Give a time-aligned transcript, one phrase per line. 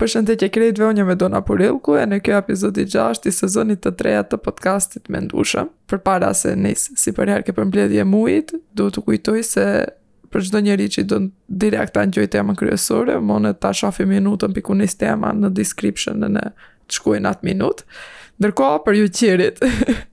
[0.00, 3.30] Për shëndet që krejt ve unë me Dona Purilku e në kjo epizodi 6 i
[3.36, 5.66] sezonit të treja të podcastit me ndushëm.
[5.92, 9.64] Për para se nisë si për herë ke për mbledhje mujit, du të kujtoj se
[10.32, 14.06] për çdo njeri që do në direkt të njëjtë tema kryesore, më në ta shafi
[14.08, 17.84] minutën pikun kunis tema në description në në të shkuin atë minutë.
[18.40, 19.60] Ndërko, për ju qirit,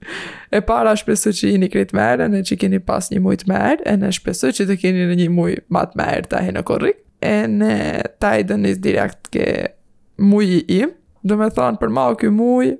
[0.56, 3.88] e para shpesu që i një kretë e në që keni pas një mujtë merë,
[3.88, 7.04] e në shpesu që të keni një mujtë më të të ahe në korrik.
[7.20, 7.74] e në
[8.22, 9.42] taj dë njës direkt ke
[10.18, 10.90] muji im,
[11.22, 12.74] dhe me thanë për ma o kjo muj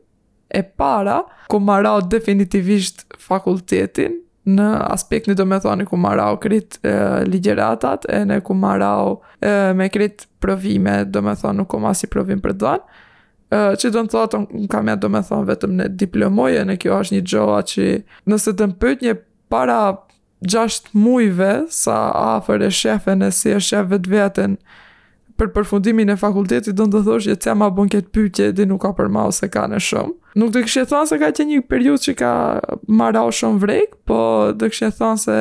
[0.48, 6.38] e para, ku ma definitivisht fakultetin, në aspekt një do me thani ku ma rao
[6.41, 6.91] krit e,
[7.29, 11.79] ligjeratat e në ku ma rao e, me krit provime, do me thani nuk ku
[11.80, 13.05] ma si provim për dhanë,
[13.48, 16.96] që do në thotë, në kam e do me thani vetëm në diplomoje, në kjo
[17.02, 17.93] është një gjoa që
[18.32, 19.15] nëse të mpët një
[19.52, 19.77] para
[20.48, 22.01] gjasht mujve, sa
[22.38, 24.57] afer e shefen e si e shef vetë vetën,
[25.38, 28.83] për përfundimin e fakultetit do të thosh që ja ma bën këtë pyetje dhe nuk
[28.83, 30.15] ka për më ose ka në shumë.
[30.42, 32.32] Nuk do kishe thënë se ka qenë një periudhë që ka
[33.01, 34.18] marrë shumë vrek, po
[34.60, 35.40] do kishe thënë se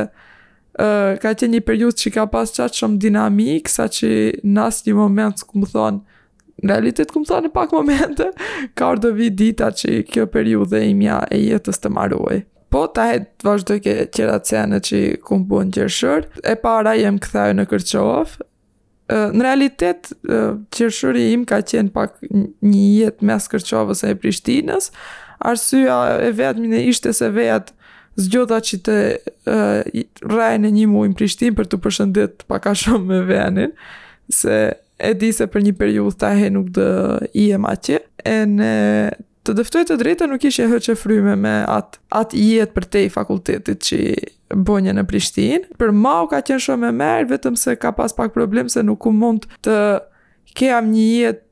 [0.77, 4.09] Uh, ka qenë një periut që ka pas qatë shumë dinamik, sa që
[4.45, 6.19] në një moment, këmë thonë,
[6.61, 8.27] në realitet këmë thonë në pak momente,
[8.77, 12.37] ka orë vit dita që kjo periut dhe imja e jetës të maruaj.
[12.69, 17.49] Po, ta e të vazhdoj ke qera cene që këmë bu e para jem këthaj
[17.57, 18.37] në Kërqovë,
[19.11, 20.09] në realitet
[20.75, 24.89] qershëri im ka qenë pak një jetë mes Kërçovës e Prishtinës.
[25.39, 27.75] Arsyeja e vetmin ishte se vetë
[28.17, 32.73] zgjodha që të uh, rajnë e një muaj në Prishtinë për të përshëndet pak a
[32.77, 33.75] shumë me venin,
[34.33, 34.57] se
[34.97, 36.87] e di se për një periudhë të he nuk dhe
[37.37, 38.01] i e ma që.
[38.25, 38.71] E në
[39.47, 43.03] të dëftoj të drejta nuk ishe hë që fryme me atë at jetë për te
[43.07, 43.99] i fakultetit që
[44.67, 45.65] bënje në Prishtin.
[45.79, 48.83] Për ma u ka qenë shumë e merë, vetëm se ka pas pak problem se
[48.83, 49.77] nuk u mund të
[50.57, 51.45] keam një jetë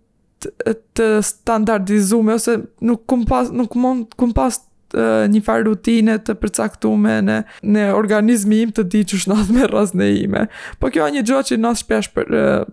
[1.00, 4.60] të standardizume ose nuk kum pas nuk mund kum pas
[4.96, 9.18] një far rutine të përcaktume në, në organizmi im të di që
[9.56, 10.46] me rrasne ime.
[10.80, 12.30] Po kjo a një gjo që nash shpesh për,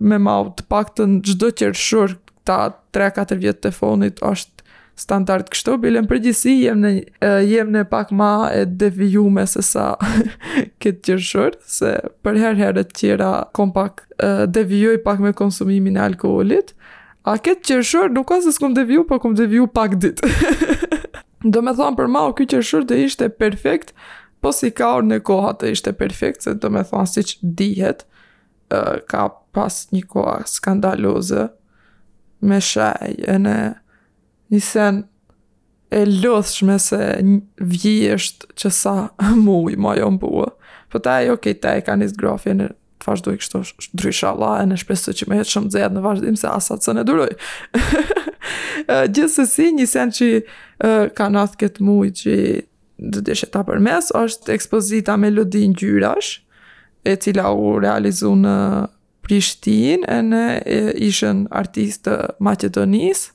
[0.07, 2.07] me mau të pak të në gjdo qërë
[2.47, 2.61] ta
[2.93, 4.52] 3-4 vjetë të fonit është
[4.95, 6.91] standard kështu, bilen përgjithsi jem në,
[7.49, 9.87] jem në pak ma e devijume se sa
[10.83, 11.95] këtë gjërshur, se
[12.25, 16.69] për herë herë tjera kom pak deviju devijoj pak me konsumimin e alkoholit,
[17.27, 20.21] a këtë gjërshur nuk ka se s'kom deviju, po kom deviju pak dit.
[21.43, 23.91] Do me thonë për ma o këtë gjërshur dhe ishte perfekt,
[24.45, 27.51] po si ka orë në koha të ishte perfekt, se do me thonë si që
[27.59, 28.01] dihet,
[29.11, 31.47] ka pas një koha skandalozë,
[32.51, 33.55] me shaj, e në
[34.53, 35.01] një sen
[35.93, 36.99] e lëthshme se
[38.17, 38.95] është që sa
[39.49, 40.47] muj ma jo mbuë.
[40.93, 42.71] Po ta e jo okay, kejta e ka njës grafje në
[43.03, 43.61] të vazhdo i kështu
[43.99, 46.95] drysha la e në shpesu që me jetë shumë dzejet në vazhdim se asat së
[46.97, 47.31] në duroj.
[49.17, 52.37] Gjithë si një sen që uh, ka nëthë këtë muj që
[53.03, 56.37] dhe dhe ta për mes, është ekspozita me lëdin gjyrash,
[57.03, 58.57] e cila u realizu në
[59.23, 60.43] Prishtin, e në
[61.09, 63.31] ishën artistë Macedonisë,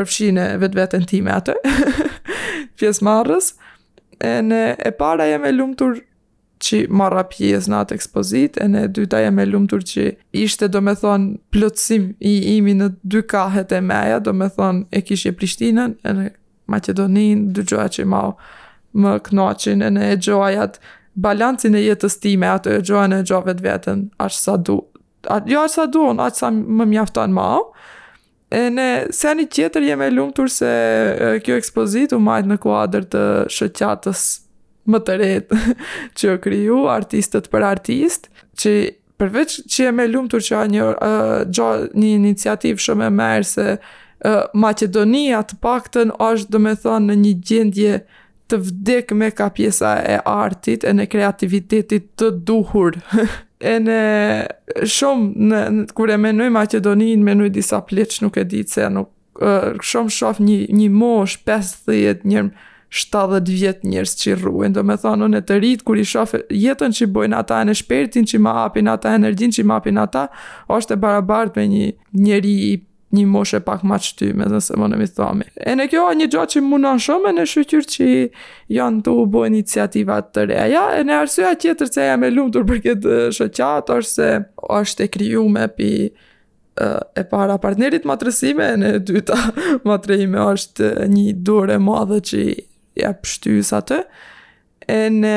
[0.00, 1.56] përfshin e vetë vetën ti me atë,
[2.80, 3.52] pjesë marrës,
[4.24, 5.98] e në e para jam e lumtur
[6.60, 10.06] që marra pjesë në atë ekspozit, e në dyta jam e lumtur që
[10.36, 14.88] ishte do me thonë plëtsim i imi në dy kahet e meja, do me thonë
[14.96, 16.28] e kishje Prishtinën, e në
[16.70, 18.24] Macedoninë, dy gjoja që ma
[18.94, 20.76] më knoqin, e në e gjojat
[21.20, 24.78] balancin e jetës time, atë e në e gjojnë vetë vetën, ashtë sa du,
[25.32, 27.48] a, jo ashtë sa du, ashtë sa më mjafton ma,
[28.52, 30.70] E ne, se tjetër jemi lumë se
[31.44, 33.20] kjo ekspozit u majtë në kuadrë të
[33.56, 34.22] shëqatës
[34.90, 35.60] më të retë
[36.18, 38.72] që jo kryu, artistët për artistë, që
[39.20, 43.66] përveç që jemi lumë që a një, a, një iniciativë shumë e merë se
[44.20, 47.94] Maqedonia Macedonia të pak është domethënë me thonë në një gjendje
[48.50, 52.98] të vdek me ka pjesa e artit e në kreativitetit të duhur
[53.60, 53.96] e në
[54.88, 59.10] shumë në, në kur e menojmë disa pleç nuk e ditë se nuk,
[59.44, 62.52] uh, shumë shof një, një mosh 50 njërës
[62.90, 66.96] 70 vjet njerëz që rruen do me thonë në të rritë kur i shofë jetën
[66.96, 69.66] që i bojnë ata e në shpertin që i ma apin ata energjin që i
[69.68, 70.24] ma apin ata
[70.74, 72.72] është e barabart me një njëri i
[73.10, 75.46] një moshe pak ma qëty, me dhe më nëmi thomi.
[75.66, 78.08] E në kjo një gjë që mundon shumë, e në shqyqyr që
[78.76, 82.66] janë të u bo iniciativat të reja, e në arsua tjetër që jam e lumtur
[82.70, 84.30] për këtë shëqat, orse
[84.78, 85.90] është e krijuar me pi
[87.20, 89.38] e para partnerit matrësime, e në dyta
[89.90, 92.46] matrëjime është një dure madhe që
[93.02, 94.04] ja pështys atë,
[94.90, 95.36] e në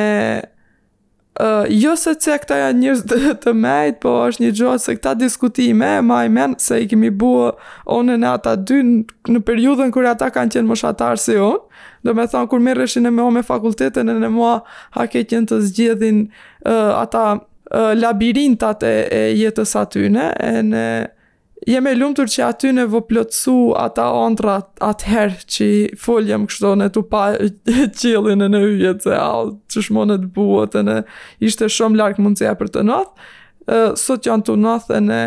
[1.41, 4.95] uh, jo se që këta janë njërës të, të mejt, po është një gjotë se
[4.97, 7.49] këta diskutime, ma i menë se i kemi buë
[7.95, 8.99] onën e ata dy në,
[9.35, 12.85] në periudën kërë ata kanë qenë më shatarë si unë, do me thonë kërë mirë
[12.91, 14.59] e me o me fakultetën e në mua
[14.97, 20.85] hake qenë të zgjedhin uh, ata uh, labirintat e, e jetës atyne, e në
[21.67, 25.67] jem e lumtur që aty ne vo plotsu ata ondra atëherë që
[26.01, 27.27] foljem kështu ne tu pa
[27.99, 31.01] qillin në yje të all të shmonë të buot ne
[31.45, 33.25] ishte shumë larg mundësia për të nat
[33.69, 35.21] ë sot janë të nat e ne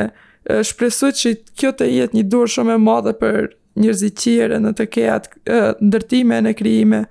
[0.66, 3.40] shpresoj që kjo të jetë një dorë shumë e madhe për
[3.80, 5.30] njerëzit tjerë në të kejat
[5.84, 7.04] ndërtime në krijime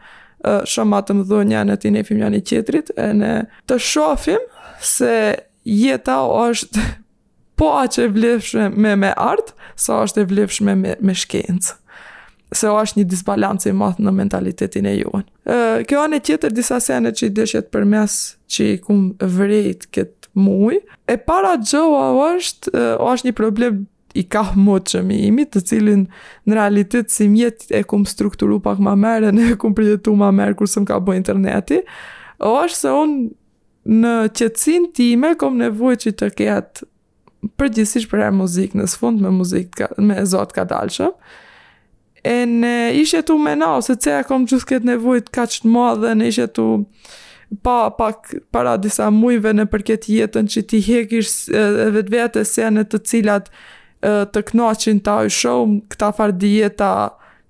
[0.71, 3.33] shumë atë më dhunja në tine i Fimjani qetrit, e në
[3.69, 4.43] të shofim
[4.85, 5.13] se
[5.65, 6.83] jeta është
[7.59, 11.75] po a që e vlefshme me me art, sa është e vlefshme me, me shkencë.
[12.55, 15.23] Se o është një disbalancë i mathë në mentalitetin e juën.
[15.89, 18.15] Kjo anë e tjetër disa sene që i dëshet për mes
[18.53, 20.77] që i kum vrejt këtë muj.
[21.09, 22.71] E para gjoha është,
[23.01, 23.81] o është një problem
[24.15, 26.05] i ka mëtë që mi imi, të cilin
[26.47, 30.85] në realitet si mjet e kum strukturu pak ma mërë, e kum përjetu ma së
[30.85, 31.81] më ka bëjë interneti,
[32.39, 36.87] o është se unë në qëtësin time, kom nevoj që të ketë
[37.61, 41.13] përgjithsisht për herë muzikë, në sfond me muzikë, me zotë ka dalëshëm.
[42.25, 42.71] E në
[43.03, 46.15] ishe tu me na, ose ce e kom gjithë këtë nevojt ka qëtë ma dhe
[46.17, 46.67] në ishe tu
[47.63, 52.55] pa pak para disa mujve në përket jetën që ti hekish e vetë vetë se
[52.63, 53.51] senet të cilat
[54.33, 56.89] të knoqin ta u shumë këta farë dijeta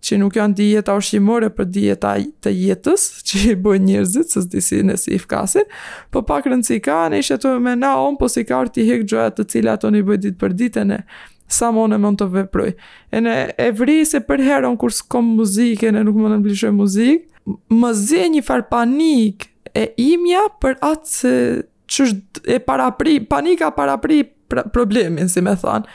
[0.05, 2.13] që nuk janë dieta ushqimore për dieta
[2.45, 5.21] të jetës që i bëjnë njerëzit së disi në si i
[6.13, 9.05] po pak rëndësi ka, në ishe të me naon, onë, po si ka arti hek
[9.09, 10.99] gjojat të cilat onë i bëjt ditë për ditën e
[11.53, 12.71] sa më në mund të veproj.
[13.13, 16.71] E në e vri se për heron kur s'kom muzike në nuk më në blishoj
[16.73, 17.25] muzikë,
[17.79, 19.47] më zi një farë panik
[19.83, 21.33] e imja për atë
[21.93, 22.07] që
[22.49, 25.85] e para pri, panika para pri pra-, problemin, si me thanë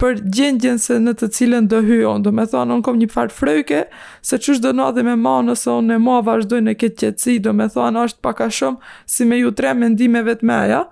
[0.00, 2.22] për gjendjen se në të cilën do hyj on.
[2.24, 3.82] Do të thonë un kom një far fryke
[4.24, 7.34] se çu do na dhe me ma nëse on e ma vazhdoj në këtë qetësi,
[7.44, 8.76] do të thonë është pak a shumë
[9.12, 10.82] si me ju tre mendimeve të mëja.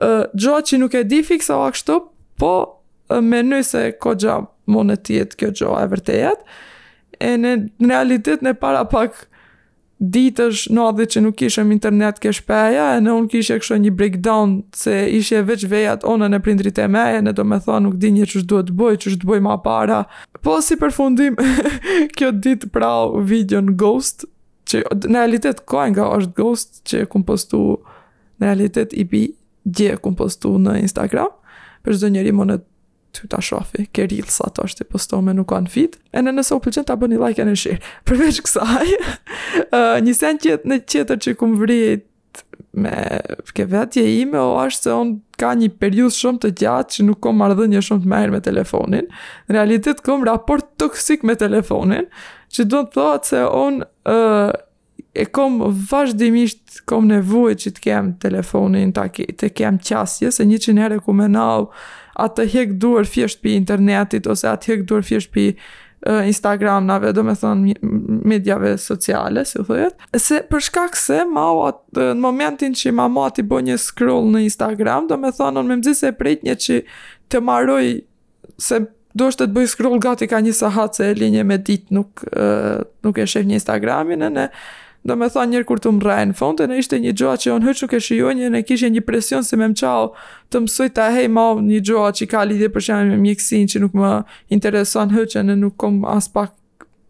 [0.00, 1.98] ë uh, që nuk e di fiksa o kështu,
[2.40, 2.52] po
[3.20, 4.14] me nëse ko
[4.70, 6.44] mund të jetë kjo gjë e vërtetë.
[7.20, 7.50] E në
[7.84, 9.26] realitet në para pak
[10.00, 14.54] ditësh nadhi që nuk kishëm internet ke shpeja, e në unë e kështë një breakdown,
[14.72, 18.10] se ishe veç vejat ona në prindrit e meje, në do me thonë nuk di
[18.16, 19.98] një që duhet të bëj, që duhet të bëj ma para.
[20.40, 21.36] Po, si përfundim,
[22.16, 24.24] kjo ditë pra video në ghost,
[24.72, 27.60] që në realitet kojnë nga është ghost, që e kumë postu,
[28.40, 29.26] në realitet i pi
[29.68, 31.34] gje kumë postu në Instagram,
[31.84, 32.64] për zdo njeri monet
[33.12, 36.34] ty ta shofi, ke rilë sa të është i postome nuk kanë fit, e në
[36.38, 37.90] nëse o pëlqen të abëni like e në shirë.
[38.08, 40.40] Përveç kësaj, uh, një sen
[40.70, 42.06] në qëtër që kumë vrit
[42.78, 42.94] me
[43.56, 45.08] ke vetje ime o ashtë se on
[45.42, 49.08] ka një periudhë shumë të gjatë që nuk kom marrëdhënie shumë të mirë me telefonin.
[49.48, 52.06] Në realitet kom raport toksik me telefonin,
[52.54, 53.80] që do të thotë se on
[55.20, 55.58] e kom
[55.90, 61.14] vazhdimisht kom nevojë që të kem telefonin ta të kem qasje se 100 herë ku
[61.18, 61.66] me nau
[62.20, 65.52] atë të hek duar fjesht për internetit, ose atë hek duar fjesht për
[66.32, 67.74] Instagram-nave, do me thonë
[68.32, 69.98] medjave sociale, si u thujet.
[70.16, 73.76] Se për shkak se ma o atë, në momentin që ma ma t'i bo një
[73.82, 76.78] scroll në Instagram, do me thonë, në me më se prejt një që
[77.32, 77.84] të maroj
[78.60, 78.80] se
[79.18, 82.22] do është të bëj scroll gati ka një sahat se e linje me dit nuk,
[83.02, 84.44] nuk e shef një Instagram-in, në në
[85.04, 87.66] Do me thonë njërë kur të më rajnë fonte në ishte një gjoa që onë
[87.70, 90.02] hëqë nuk e shion një në kishë një presion se me më qao
[90.52, 93.20] të mësoj të hej ma një gjoa që i ka lidi për që janë me
[93.22, 94.10] mjekësin që nuk më
[94.56, 96.52] intereson hëqë në nuk kom as pak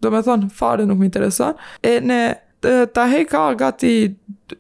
[0.05, 1.59] do me thonë fare nuk më intereson
[1.91, 2.21] e në
[2.63, 3.93] të, të hej ka gati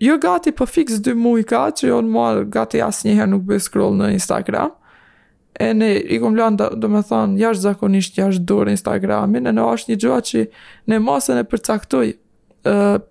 [0.08, 3.44] jo gati për po fix dy muj ka që unë mua gati as njëherë nuk
[3.46, 4.72] bëj scroll në Instagram
[5.60, 9.98] e në i kom lanë do me thonë jash zakonisht jash Instagramin e në një
[10.02, 10.44] gjoa që
[10.90, 12.08] në masën e përcaktoj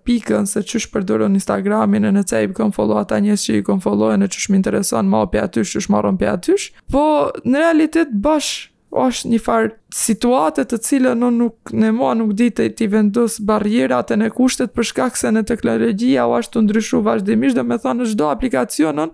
[0.04, 3.62] pikën se qysh përdurën Instagramin e në cej i kom follow ata njës që i
[3.66, 7.04] kom e në qysh më intereson ma për atysh, qysh marron për atysh, po
[7.44, 12.48] në realitet bashkë është një farë situatet të cilën në nuk në mua nuk di
[12.50, 16.62] të i vendus barjerat e në kushtet për shkak se në teknologjia o është të
[16.66, 19.10] ndryshu vazhdimisht dhe me thonë në aplikacionën,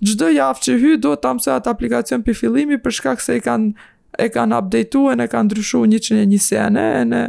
[0.00, 3.42] gjdo jafë që hy do të amësë atë aplikacion për fillimi për shkak se i
[3.42, 3.72] kanë
[4.16, 7.22] e kanë updateu e në kanë ndryshu 101 sene e në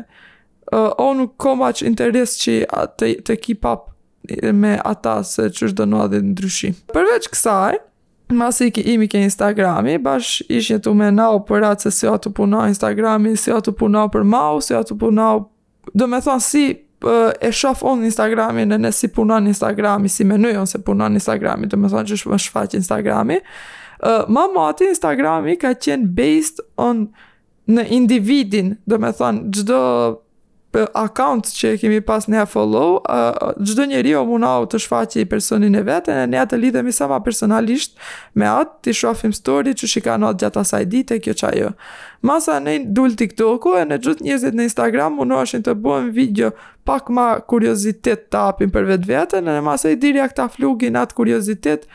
[0.72, 2.58] uh, o nuk kom që interes që
[3.00, 6.76] të, të me ata se që është dënua dhe ndryshim.
[6.94, 7.78] Përveç kësaj,
[8.36, 11.08] Masi i imi ke Instagrami, bash ish një të me
[11.48, 14.76] për atë se si o të puna Instagrami, si o të puna për mau, si
[14.76, 15.30] o të puna...
[15.96, 16.64] Do me thonë si
[17.40, 21.78] e shof on Instagrami në ne si punon Instagrami, si menoj se punon Instagrami, do
[21.80, 23.40] me thonë që shumë shfaq Instagrami.
[24.28, 27.06] ma mati Instagrami ka qenë based on
[27.68, 29.80] në individin, do me thonë gjdo
[30.92, 35.76] account që kemi pas ne follow, uh, gjdo njeri o munau të shfaqe i personin
[35.76, 37.98] e vetë, e ne atë lidhemi sa ma personalisht
[38.34, 41.72] me atë, të shofim story që shika atë gjatë asaj dite, kjo çajë.
[42.26, 46.52] Masa ne dul TikTok-u e në gjithë njëzit në Instagram munuashin të buen video
[46.88, 50.50] pak ma kuriozitet të apin për vetë vetën, e në masa i diri a këta
[50.56, 51.86] flugin atë kuriozitet,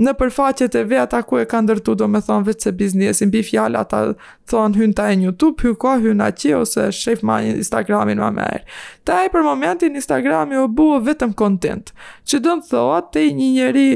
[0.00, 3.42] në përfaqet e veta ku e ka ndërtu do me thonë vetë se biznesin, bi
[3.44, 4.04] fjalla ata
[4.50, 8.30] thonë hynë taj e një tupë, hynë ka hynë aqe ose shef ma Instagramin ma
[8.34, 8.62] merë.
[9.04, 11.92] Ta e për momentin Instagrami o buë vetëm kontent,
[12.24, 13.88] që do në thoa te një njeri,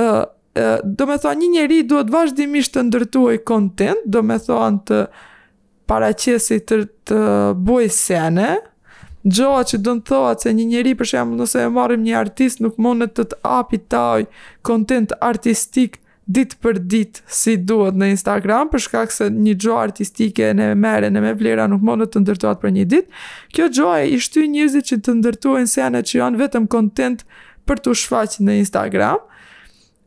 [0.00, 0.22] uh,
[0.56, 5.02] uh, do me thonë një njeri duhet vazhdimisht të ndërtuaj kontent, do me thonë të
[5.92, 7.20] paraqesi të, të
[7.68, 8.54] buaj sene,
[9.24, 12.76] gjoa që dënë thoa që një njeri për shemë nëse e marim një artist nuk
[12.82, 14.26] mundet të të api taj
[14.68, 20.52] kontent artistik dit për dit si duhet në Instagram për shkak se një gjoa artistike
[20.56, 23.08] në mere në me vlera nuk mundet të ndërtuat për një dit
[23.56, 27.24] kjo gjoa e ishtu njëzit që të ndërtuen sene që janë vetëm kontent
[27.68, 29.20] për të shfaqë në Instagram,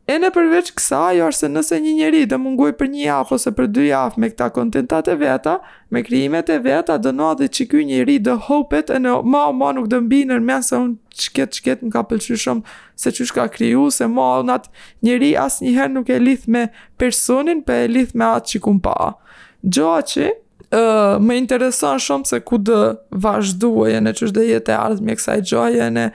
[0.08, 3.32] E në përveç kësa, jo është se nëse një njeri dhe mungoj për një jaf
[3.36, 5.58] ose për dy jaf me këta kontentat e veta,
[5.92, 9.42] me kryimet e veta dhe në adhe që kjo njeri dhe hopet e në ma
[9.50, 10.96] o ma nuk dhe mbi në rmen se unë
[11.34, 14.88] qket qket më ka pëlqy shumë se që shka kryu, se ma o në atë
[15.10, 16.64] njeri asë njëherë nuk e lith me
[16.98, 19.00] personin, për e lith me atë që pa.
[19.64, 20.36] Gjoa që,
[20.68, 22.80] Uh, më intereson shumë se ku dë
[23.24, 26.10] vazhduajën e që shde jetë e ardhme e kësaj gjojën e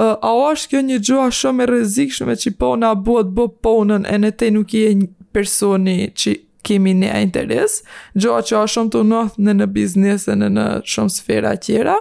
[0.00, 4.06] uh, a o është kjo një gjua shumë e rezikshme që pona buat bë ponën
[4.08, 7.80] e në te nuk i e një personi që kemi një interes,
[8.20, 11.96] gjua që a shumë të nëth në në biznes e në në shumë sfera tjera,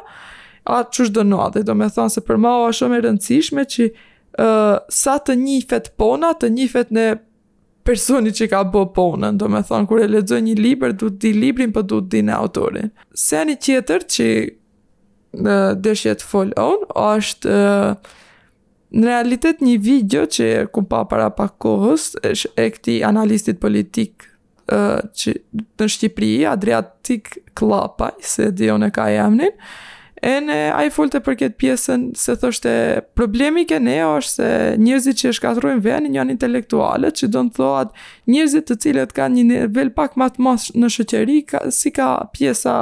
[0.70, 3.04] a që shdo nëth, dhe do me thonë se për ma o është shumë e
[3.06, 7.08] rëndësishme që uh, sa të një fet pona, të një fet në
[7.88, 11.24] personi që ka bë ponën, do me thonë, kur e lezoj një liber, du të
[11.24, 12.92] di librin, për po du të di në autorin.
[13.24, 14.28] Se një tjetër që
[15.80, 17.58] dëshje të full on, është
[19.00, 24.26] në realitet një video që ku pa para pak kohës, është e këti analistit politik
[24.70, 25.34] që
[25.78, 29.54] në Shqipëri, Adriatik Klapaj, se dhjo në ka jamnin,
[30.22, 32.74] e në a i full të përket pjesën se thështë
[33.18, 34.50] problemi ke ne është se
[34.84, 37.94] njërzit që shkatrujnë ven një janë intelektualet që do në thohat
[38.30, 42.76] njërzit të cilët ka një nivel pak matë masë në shëqeri ka, si ka pjesa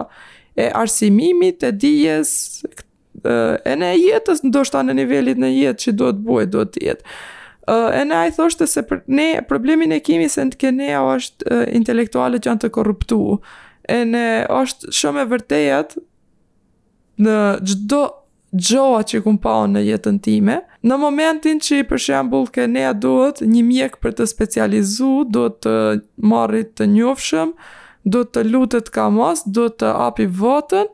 [0.58, 2.30] e arsimimit e dijes
[3.68, 7.16] e në jetës, ndoshta në nivelit në jetë që do të bëjt, do të jetë.
[7.94, 8.84] E në ajthoshtë të se
[9.50, 13.20] problemin e kimi se në të kenea është intelektuale që janë të korruptu,
[13.92, 14.24] e në
[14.60, 15.98] është shumë e vërtejat
[17.26, 17.38] në
[17.68, 18.02] gjdo
[18.68, 23.66] gjoa që këm paon në jetën time, në momentin që, për shembul, kënea duhet një
[23.70, 25.76] mjek për të specializu, do të
[26.32, 27.52] marrit të njofshëm,
[28.10, 30.88] do të lutet ka mos, do të api votën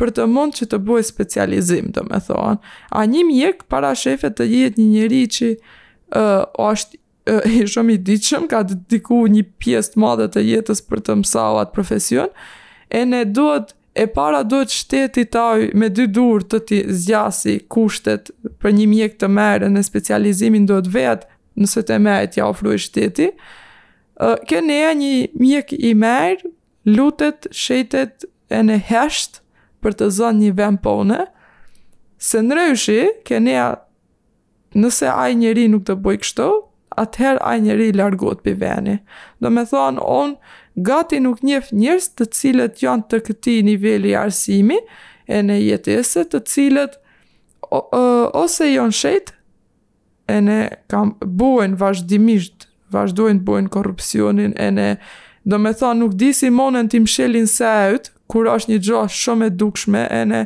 [0.00, 2.54] për të mund që të buaj specializim, do me thonë.
[2.98, 7.22] A një mjek para shefe të jetë një njeri që uh, është uh,
[7.58, 11.18] i shumë i diqëm, ka të diku një pjesë të madhe të jetës për të
[11.50, 12.30] atë profesion,
[12.90, 16.78] e ne do të E para do të shteti taj me dy dur të t'i
[17.00, 18.30] zjasi kushtet
[18.62, 21.28] për një mjek të mërë në specializimin do të vetë
[21.60, 23.26] nëse të mërë t'ja ofru shteti
[24.48, 26.50] kjo ne e një mjek i merë,
[26.94, 29.40] lutet, shetet e në heshtë
[29.82, 31.24] për të zonë një vend pone,
[32.22, 36.46] se në rëshi, kjo e nëse ajë njëri nuk të bëj kështu,
[37.02, 38.96] atëherë ajë njëri largot për veni.
[39.42, 44.78] Do me thonë, onë gati nuk njef njërës të cilët janë të këti nivelli arsimi
[45.26, 46.98] e në jetese të cilët
[47.70, 48.02] o, o,
[48.42, 49.40] ose janë shetë
[50.32, 50.58] e në
[50.92, 52.61] kam buen vazhdimisht
[52.94, 54.88] vazhdojnë të bojnë korupcionin e ne.
[55.48, 57.48] Do me tha nuk di si monen ti mshelin
[58.32, 60.42] kur është një gjo shumë e dukshme e ne.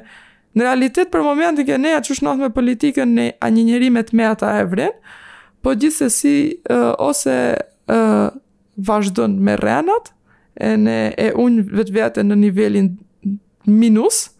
[0.56, 4.02] Në realitet për momentin ke ne që shnoth me politikën ne a një njëri me
[4.06, 4.90] të po me ata evrin,
[5.62, 6.34] po gjithë se si
[6.72, 7.34] uh, ose
[7.92, 8.28] uh,
[8.76, 10.12] vazhdojnë me renat,
[10.56, 12.88] e ne e unë vetë vete në nivelin
[13.66, 14.30] minus,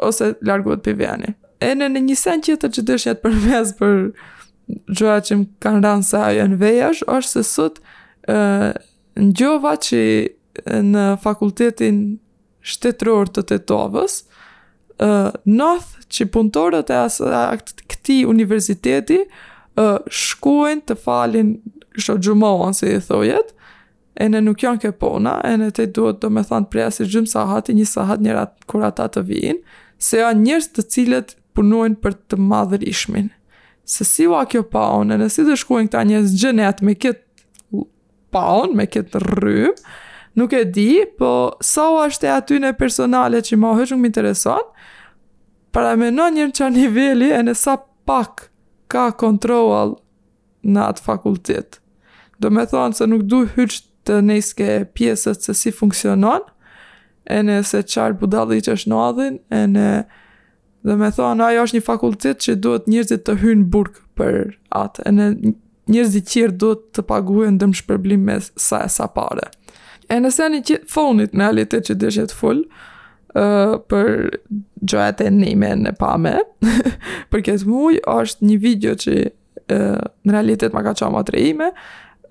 [0.00, 1.34] ose largohet për vene.
[1.60, 4.02] E në një sen që të që dëshjet për mes për
[4.98, 7.78] gjëra që më kanë rënë se ajo janë vejash, është se sot
[8.28, 10.00] në gjova që
[10.88, 12.00] në fakultetin
[12.72, 14.18] shtetëror të Tetovës
[15.04, 15.08] ë
[15.58, 17.60] noth që punëtorët e asaj
[17.92, 19.22] këti universiteti
[19.78, 21.54] ë të falin
[21.98, 23.54] kështu xhumohen si i thojet
[24.20, 27.04] e në nuk janë ke pona, e në te duhet do me thanë preja si
[27.06, 29.60] gjymë sahati, një sahat njëra kur ata të vijin,
[30.02, 33.30] se janë njërës të cilët punojnë për të madhër ishmin
[33.88, 37.78] se si va kjo paun, edhe si të shkuen këta njës gjenet me këtë
[38.34, 39.74] paun, me kjetë rrymë,
[40.36, 41.30] nuk e di, po
[41.64, 44.66] sa u është e aty në personale që ma hëshë më intereson,
[45.72, 47.78] para me në njërë që a nivelli e në sa
[48.08, 48.44] pak
[48.92, 49.96] ka kontrol
[50.68, 51.80] në atë fakultet.
[52.38, 56.44] Do me thonë se nuk du hyqë të nejske pjesët se si funksionon,
[57.28, 59.90] e në se qarë budalli që është në adhin, e në...
[59.96, 60.24] Në
[60.88, 64.38] dhe me thonë, ajo është një fakultet që duhet njerëzit të hynë burg për
[64.80, 65.26] atë, e në
[65.92, 69.50] njerëzit qirë duhet të paguhen dëmë shpërblim me sa e sa pare.
[70.08, 72.62] E nëse një që fonit në realitet që dëshje të full,
[73.36, 74.12] uh, për
[74.88, 76.34] gjojate nime në pame,
[77.32, 81.44] për këtë muj, është një video që uh, në realitet ma ka qa ma tre
[81.50, 81.68] ime,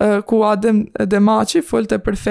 [0.02, 2.22] uh, ku Adem Demaci full të për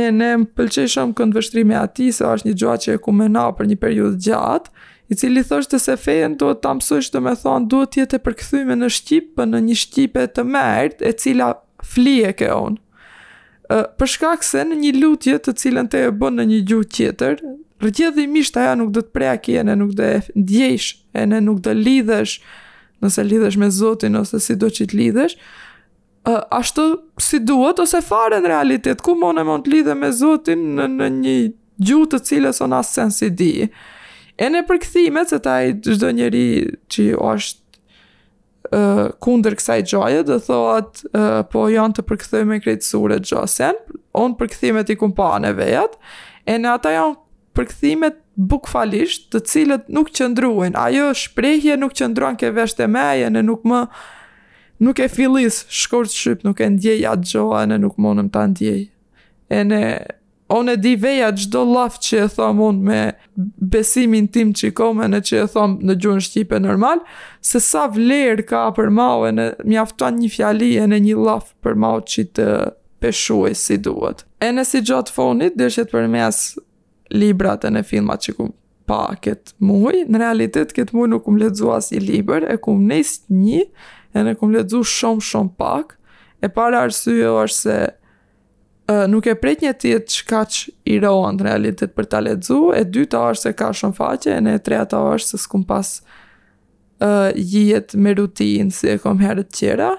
[0.00, 3.42] e ne më pëlqej shumë këndë vështrimi ati, se është një gjoa që e mena
[3.58, 4.70] për një periud gjatë,
[5.12, 8.76] i cili të se fejen duhet ta mësosh të më thon duhet të jetë përkëthyme
[8.80, 11.48] në shqipë në një shqipe të mërt e cila
[11.92, 12.78] flie ke onë.
[13.72, 16.88] Uh, për shkak se në një lutje të cilën të e bën në një gjuhë
[16.96, 17.42] tjetër,
[17.84, 21.60] rgjedhi misht ja nuk do të prea kje në nuk do e e në nuk
[21.64, 22.38] do lidhesh,
[23.04, 25.36] nëse lidhesh me Zotin ose si do që të lidhesh,
[26.54, 26.82] ashtu
[27.18, 31.08] si duhet ose fare në realitet, ku e mund të lidhe me Zotin në, në
[31.20, 31.36] një
[31.88, 33.68] gjuhë të cilës o në asë dijë
[34.42, 36.44] e në përkëthimet, se taj gjithë njeri
[36.92, 37.60] që është
[38.72, 43.80] Uh, kunder kësaj gjoje dhe thot uh, po janë të përkëthime krejtësure krejtë sure gjosen,
[44.16, 45.98] onë përkëthimet i kumpane vejat,
[46.48, 47.18] e në ata janë
[47.58, 48.16] përkëthimet
[48.54, 53.66] bukfalisht të cilët nuk qëndruen ajo shprejhje nuk qëndruan ke vesht e meje në nuk
[53.68, 53.82] më
[54.88, 58.82] nuk e filis shkort shqyp nuk e ndjej atë gjoje në nuk monëm të ndjej
[59.58, 59.82] e në
[60.52, 63.00] onë e di veja gjdo laf që e thom unë me
[63.72, 67.00] besimin tim që i kome në që e thom në gjurën Shqipe normal,
[67.40, 71.76] se sa vlerë ka për mau e në një fjali e në një laf për
[71.84, 72.48] mau që të
[73.02, 74.24] peshuaj si duhet.
[74.44, 76.42] E në si gjatë fonit, dërshet për mes
[77.12, 78.46] librat e në filmat që ku
[78.86, 82.82] pa këtë muaj, në realitet këtë muaj nuk kum ledzu as i liber, e kum
[82.90, 83.64] nëjst një,
[84.16, 85.96] e në kum ledzu shumë shumë pak,
[86.44, 87.76] e para arsye është se
[89.08, 92.82] nuk e prit një tjetë qka që i rohën të realitet për ta ledzu, e
[92.84, 95.88] dyta është se ka shumë faqe, e në treta është se s'kum pas
[97.04, 99.92] uh, jet me rutinë si e kom herët tjera,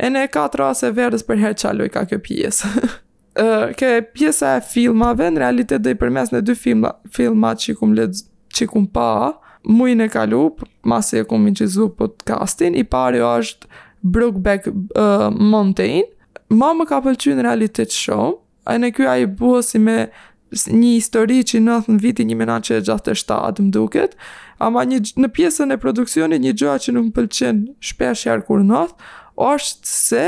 [0.00, 2.70] e në katra se verës për herë i ka kjo pjesë.
[2.70, 7.72] uh, ke pjesa e filmave, në realitet dhe i përmes në dy filma, filmat që
[7.72, 8.24] i kum, ledzu,
[8.54, 9.36] që kum pa,
[9.68, 10.44] mujnë e kalu,
[10.88, 13.68] masi e kum i qizu podcastin, i pari është
[14.00, 16.06] Brookback uh, Mountain,
[16.50, 18.32] ma më ka pëlqy në realitet shumë,
[18.68, 19.96] a në kjo a i buho si me
[20.74, 24.16] një histori që në thënë viti një menan që e gjatë të shtatë më duket,
[24.58, 27.60] ama një, në pjesën e produksionit një gjoha që nuk më pëlqen
[27.90, 29.10] shpesh jarë kur në thë,
[29.52, 30.24] është se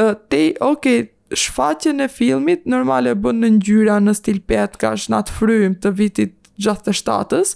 [0.00, 5.20] uh, te, okay, shfaqjen e filmit normal e bën në ngjyra në stil petkash në
[5.20, 7.52] atë frym të vitit të shtatës,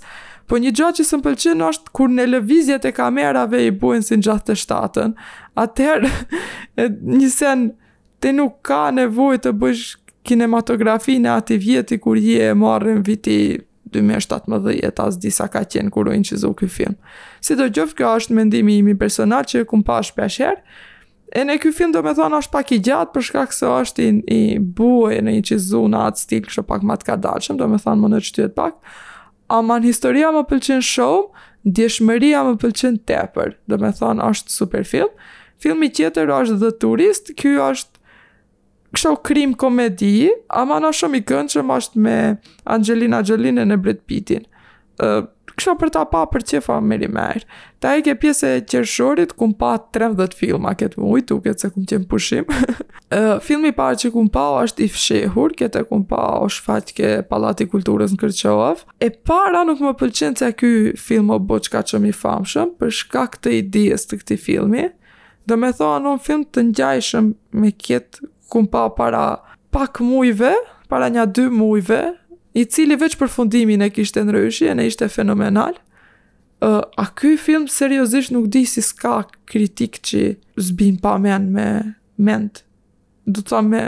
[0.49, 4.17] po një gjë që më pëlqen është kur në lëvizjet e kamerave i buin si
[4.21, 5.17] 67-ën.
[5.61, 6.11] Atëherë
[7.19, 7.67] një sen
[8.25, 9.85] ti nuk ka nevoj të bësh
[10.25, 13.37] kinematografi në ati vjeti kur je e marrën viti
[13.93, 16.95] 2017, as disa ka qenë kur u inqizu këj film.
[17.45, 20.61] Si do gjëfë, kjo është mendimi imi personal që kum pa është asherë,
[21.35, 24.05] E në kjo film do me thonë është pak i gjatë për shkak se është
[24.07, 24.39] i, i
[24.79, 27.81] buë në i qizu në atë stil kështë pak ma të ka dalëshëm, do me
[27.83, 28.77] thonë më në qëtyet pak.
[29.51, 31.25] Aman historia më pëlqen shumë,
[31.75, 35.11] djeshmeria më pëlqen tepër, do me thonë është super film.
[35.65, 37.94] Filmi tjetër është The Tourist, kjo është
[38.95, 40.11] kështë o krim komedi,
[40.55, 42.19] ama na në shumë i kënë që më ashtë me
[42.77, 44.45] Angelina Jolie në Brit Pitin.
[45.55, 47.43] Kështë o për ta pa për çefa fa meri Mer.
[47.83, 51.71] Ta i ke pjese qërëshorit ku më pa 13 filma, këtë më ujtu, këtë se
[51.75, 52.51] ku më qëmë pushim.
[53.47, 56.23] Filmi parë që ku më pa o është i fshehur, këtë e ku më pa
[56.41, 58.87] o është faqë ke Palati Kulturës në Kërqovë.
[59.09, 60.73] E para nuk më pëlqenë që ky
[61.07, 64.87] film o boqë ka që më i famshëm, për shka të i të këti filmi.
[65.47, 67.27] Do me thoa në film të njajshëm
[67.61, 70.55] me kjetë ku pa para pak mujve,
[70.89, 72.15] para nja dy mujve,
[72.55, 75.75] i cili veç për fundimin e kishte në rëshje, në ishte fenomenal,
[76.63, 80.37] a ky film seriosisht nuk di si s'ka kritik që
[80.69, 81.67] zbin pa men me
[82.17, 82.63] ment,
[83.27, 83.83] du të me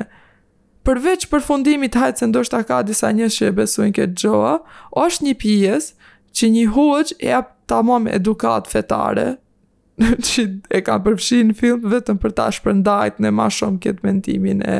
[0.84, 4.56] përveç për fundimit hajtë se ndoshta ka disa njës që e besuin këtë gjoa,
[4.98, 9.36] është një pjesë që një huëq e ap tamam edukat fetare,
[10.28, 10.42] që
[10.76, 14.76] e ka përfshi në film vetëm për ta shpërndajt në ma shumë këtë mendimin e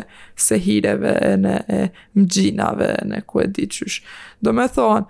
[0.46, 1.78] sehireve e në e
[2.20, 3.68] mgjinave e në ku e di
[4.44, 5.06] Do me thonë,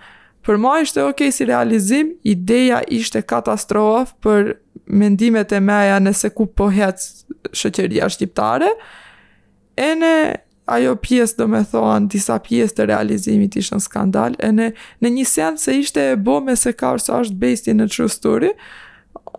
[0.47, 4.55] për ma ishte okej okay si realizim, ideja ishte katastrof për
[4.87, 8.71] mendimet e meja nëse ku po hecë shëqeria shqiptare,
[9.77, 10.15] e në
[10.77, 14.71] ajo pjesë do me thonë, disa pjesë të realizimit ishte në skandal, e në,
[15.03, 18.11] në një sen se ishte e bo me se ka është based në a true
[18.11, 18.55] story,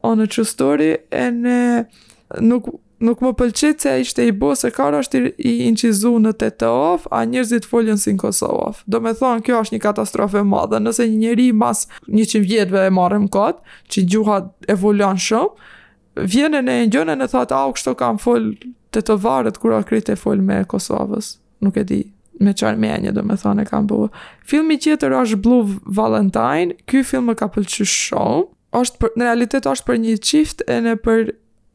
[0.08, 1.86] on a true story and e,
[2.42, 2.66] nuk
[2.98, 7.04] nuk më pëlqet se ai ishte i bo se kara është i incizuar në TTOF,
[7.14, 8.72] a njerëzit folën si në Kosovë.
[8.90, 12.88] Do me thonë kjo është një katastrofë e madhe, nëse një njerëj mas 100 vjetëve
[12.90, 13.60] e marëm kot,
[13.94, 14.40] që gjuha
[14.74, 15.70] evoluan shumë,
[16.34, 18.50] vjen në një gjë në thotë au kështu kam fol
[18.96, 21.36] të të varet kur akrit të fol me Kosovës.
[21.62, 22.02] Nuk e di
[22.42, 24.08] me çfarë më anë, do me thonë kam bu.
[24.50, 26.74] Filmi tjetër është Blue Valentine.
[26.90, 28.48] Ky film më ka pëlqyer shumë
[28.84, 31.28] është për, në realitet është për një qift e në për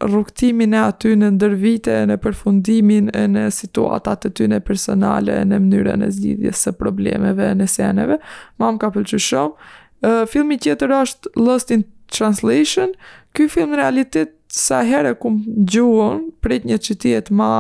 [0.07, 4.59] rrugtimin e aty në ndër vite e në përfundimin e në situatat të ty në
[4.67, 8.17] personale e në mënyrën e zgjidhjes së problemeve e në seneve.
[8.61, 9.55] Mam ka pëlqy shumë.
[10.03, 12.95] Uh, filmi tjetër është Lost in Translation.
[13.33, 15.39] Ky film në realitet sa herë kum
[15.73, 17.51] gjuhën prit një qytet më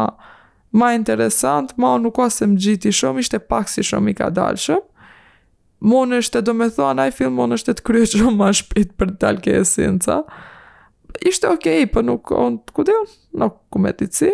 [0.72, 4.81] më interesant, më nuk ka se më shumë, ishte pak si shumë i ka dalshëm.
[5.83, 9.14] Monë është do me thonë, ai film monë është të kryë që ma shpit për
[9.23, 10.21] talë ke esinë,
[11.29, 12.95] Ishte okej, okay, po për nuk, on, ku dhe,
[13.37, 14.31] nuk ku me të si.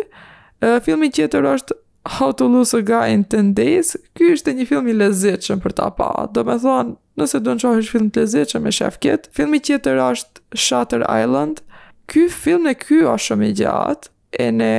[0.63, 1.75] Uh, filmi tjetër është
[2.15, 5.75] How to Lose a Guy in 10 Days, ky është një film i lezeqëm për
[5.75, 8.97] ta pa, do me thonë, nëse do në qohë është film të lezeqëm e shef
[9.03, 9.31] kjetë.
[9.37, 11.59] Filmi tjetër është Shutter Island,
[12.09, 14.71] ky film e ky është shumë i gjatë, e ne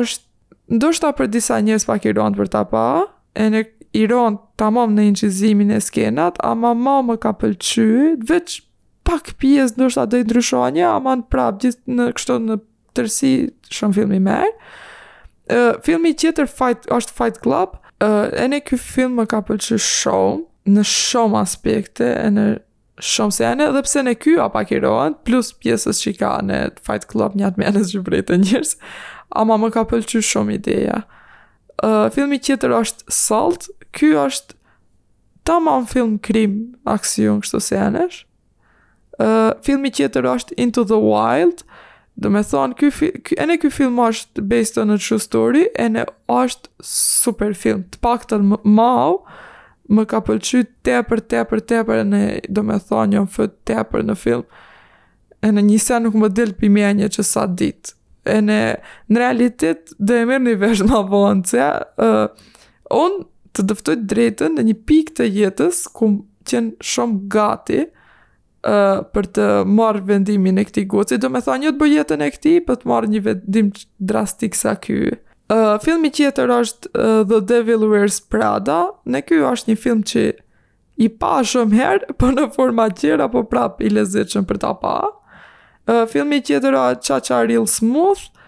[0.00, 0.26] është,
[0.80, 2.88] ndoshta për disa njës pak i rëndë për ta pa,
[3.38, 3.62] e ne
[3.96, 8.60] i ronë të mom në inqizimin e skenat, ama ma më ka pëlqy, veç
[9.08, 12.58] pak pjesë ndërsa dhe i ndryshonje, ama në prap gjithë në kështu në
[12.98, 13.32] tërsi
[13.74, 14.50] shumë filmi merë.
[15.50, 17.74] Uh, filmi tjetër fight, është Fight Club,
[18.04, 22.44] uh, e ne kjo film më ka pëlqy shumë, në shumë aspekte, e në
[23.02, 26.62] shumë se janë, dhe pse në ky apak i rohen, plus pjesës që ka në
[26.86, 28.76] Fight Club njatë me anës që brejtë njërës,
[29.42, 31.02] ama më ka pëlqy shumë ideja.
[31.80, 34.56] Uh, filmi tjetër është Salt, ky është
[35.46, 38.22] tamam film krim aksion kështu se anësh.
[39.20, 41.64] uh, filmi tjetër është Into the Wild.
[42.20, 42.90] Do me thonë, ky,
[43.24, 47.54] ky, e ne ky film është based on a true story, e ne është super
[47.56, 49.22] film, të pak të mau,
[49.88, 52.20] më ka pëlqy tepër, tepër, tepër, e ne
[52.52, 54.44] do me thonë, jam fët tepër në film,
[55.40, 57.94] e në një sen nuk më dilë për një që sa dit.
[58.28, 58.60] E në
[59.16, 62.52] realitet, dhe e mirë një vesh ma ëh, uh,
[63.00, 63.24] unë
[63.56, 66.10] të dëftoj drejtën në një pik të jetës ku
[66.50, 71.72] qenë shumë gati uh, për të marrë vendimin e këti goci, do me tha një
[71.72, 73.72] të bëj jetën e këti për të marrë një vendim
[74.10, 75.16] drastik sa kjo.
[75.50, 80.04] Uh, filmi që jetër është uh, The Devil Wears Prada, në ky është një film
[80.06, 80.24] që
[81.00, 84.96] i pa shumë herë, për në forma qërë, apo prap i lezit për ta pa.
[85.90, 88.39] Uh, filmi që jetër është Cha Cha Real Smooth, uh,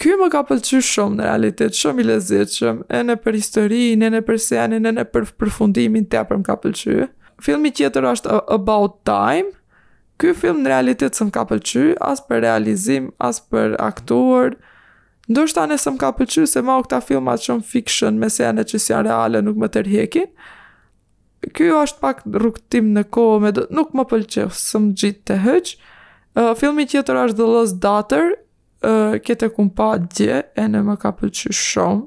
[0.00, 4.08] Kjo më ka pëlqyer shumë në realitet, shumë i lezetshëm, e në për historinë, në
[4.14, 7.10] në për seni, në në për përfundimin të apër më ka pëlqyer.
[7.44, 9.50] Filmi tjetër është About Time.
[10.20, 14.56] Kjo film në realitet së më ka pëllqy, as për realizim, as për aktuar.
[15.30, 18.64] Ndoshta nëse më ka pëlqyer se ma o këta filmat shumë fiction, me se janë
[18.72, 19.84] që si janë reale, nuk më të
[21.40, 25.64] Ky Kjo është pak rukëtim në kohë, me nuk më pëlqeu, së më gjitë të
[26.38, 28.28] Uh, filmi tjetër është The Lost Daughter,
[28.84, 29.70] uh, kete kun
[30.14, 32.06] gje, e në më ka që shumë,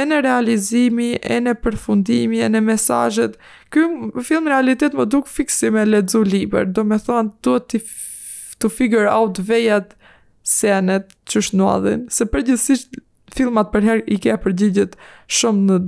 [0.00, 3.36] e në realizimi, e në përfundimi, e në mesajët,
[3.74, 3.80] ky
[4.24, 7.80] film realitet më duk fiksi me ledzu liber, do me thonë duhet të,
[8.62, 9.94] të figure out vejat
[10.46, 12.96] senet që shnuadhin, se përgjithsisht
[13.36, 14.94] filmat për i ke përgjigjet
[15.28, 15.78] shumë në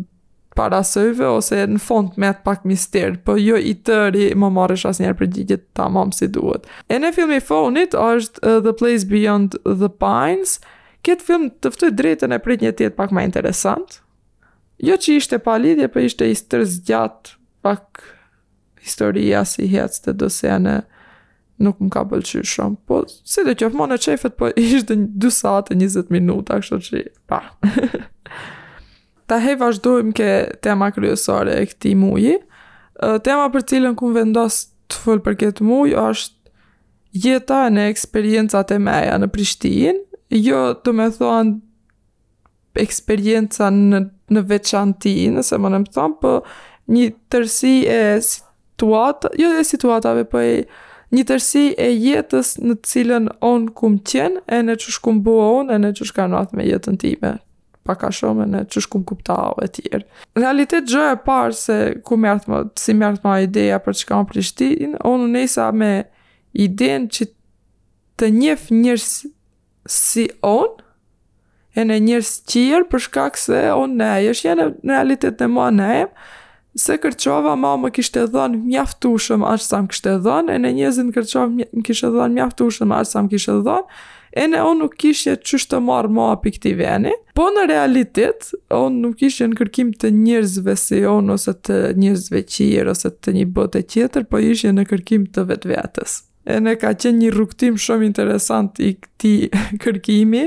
[0.59, 5.21] parasojve ose në fond me atë pak mister, po jo i tëri më marrësh gjithjet
[5.21, 6.67] përgjigje tamam si duhet.
[6.91, 10.57] E në filmi Phone-it është uh, The Place Beyond the Pines.
[11.07, 14.01] Këtë film të ftoj drejtën e prit një tjetë pak më interesant.
[14.83, 17.35] Jo që ishte pa lidhje, po ishte i stërzgjat
[17.67, 18.03] pak
[18.83, 20.81] historia si hec të dosene
[21.63, 22.83] nuk më ka pëlqy shumë.
[22.87, 27.05] Po, si dhe qëfë më në qefet, po ishte 2 satë 20 minuta, kështë që
[27.31, 27.45] pa.
[29.29, 30.29] Ta he vazhdojmë ke
[30.65, 32.39] tema kryesore e këti muji.
[33.27, 38.79] Tema për cilën këmë vendos të fëllë për këtë muji është jeta në eksperiencat e
[38.83, 40.01] meja në Prishtin,
[40.33, 44.01] jo të me thonë eksperienca në,
[44.33, 50.25] në veçanti, nëse më nëmë thonë, për po një tërsi e situatë, jo e situatave,
[50.29, 55.05] për po e një tërsi e jetës në cilën onë kumë qenë, e në qëshë
[55.09, 57.35] kumë bua onë, e në qëshë ka në atë me jetën time
[57.89, 60.05] pak a shumë në që shkum kuptau e tjerë.
[60.37, 62.35] Në realitet, gjë e parë se ku më,
[62.79, 65.93] si mjartë ideja për që kam prishtinë, onë nesa me
[66.67, 67.29] idejnë që
[68.19, 69.09] të njef njërës
[69.89, 70.85] si onë,
[71.79, 75.69] e në njërës tjerë për shkak se onë ne, jesh jene në realitet në mua
[75.71, 76.09] ne,
[76.79, 81.09] se kërqova ma më kishtë dhënë mjaftushëm ashtë sa më kishtë dhënë, e në njëzin
[81.17, 83.85] kërqova më kishtë dhënë mjaftushëm ashtë sa më kishtë dhënë,
[84.39, 88.49] e ne o nuk ishje qysh të marrë ma api këti veni, po në realitet,
[88.75, 93.35] o nuk ishje në kërkim të njërzve si on, ose të njërzve qirë, ose të
[93.41, 96.15] një bote qeter, po ishje në kërkim të vetë vetës.
[96.49, 99.35] E ne ka qenë një rukëtim shumë interesant i këti
[99.85, 100.45] kërkimi,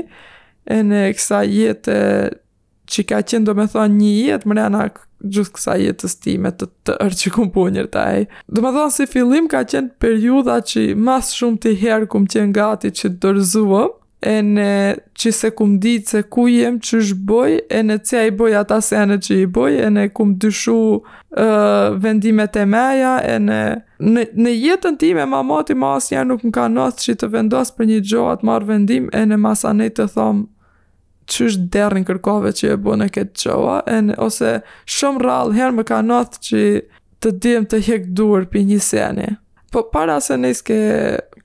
[0.72, 2.00] e ne kësa jetë
[2.92, 4.82] që ka qenë do me thonë një jetë rena
[5.32, 8.20] gjusë kësa jetës time të tërë që kumë punë njërë taj.
[8.52, 12.56] Do me thonë si fillim ka qenë periuda që mas shumë të herë më qenë
[12.58, 14.72] gati që të dërzuëm, e në
[15.18, 18.52] që se kumë ditë se ku jem që është boj, e në që i boj
[18.60, 18.94] ata se
[19.26, 23.58] që i boj, e në kumë dyshu uh, vendimet e meja, e në,
[24.06, 27.32] në, në jetën ti me mamati mas, asë janë nuk më ka nështë që të
[27.34, 30.46] vendosë për një gjohat marë vendim, e në masa ne të thomë,
[31.30, 34.56] që është derën kërkove që e bënë këtë qoa, en, ose
[34.96, 36.62] shumë rralë herë më ka nëthë që
[37.22, 39.28] të dim të hek duër për një seni.
[39.72, 40.80] Po para se iske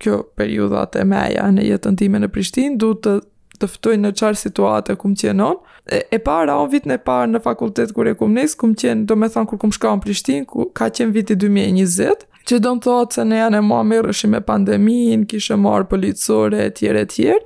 [0.02, 3.18] kjo periudat e meja në jetën time në Prishtinë, du të
[3.58, 5.56] të në çfarë situatë kum qenon.
[5.90, 9.06] E, e para on vitin e parë në fakultet kur e kum nis, kum qen,
[9.10, 13.18] domethën kur kum shkoam në Prishtinë, ku ka qen viti 2020 që do në thotë
[13.18, 17.42] se ne janë e mua mirë është me pandemin, kishë marë policore, tjere, tjere.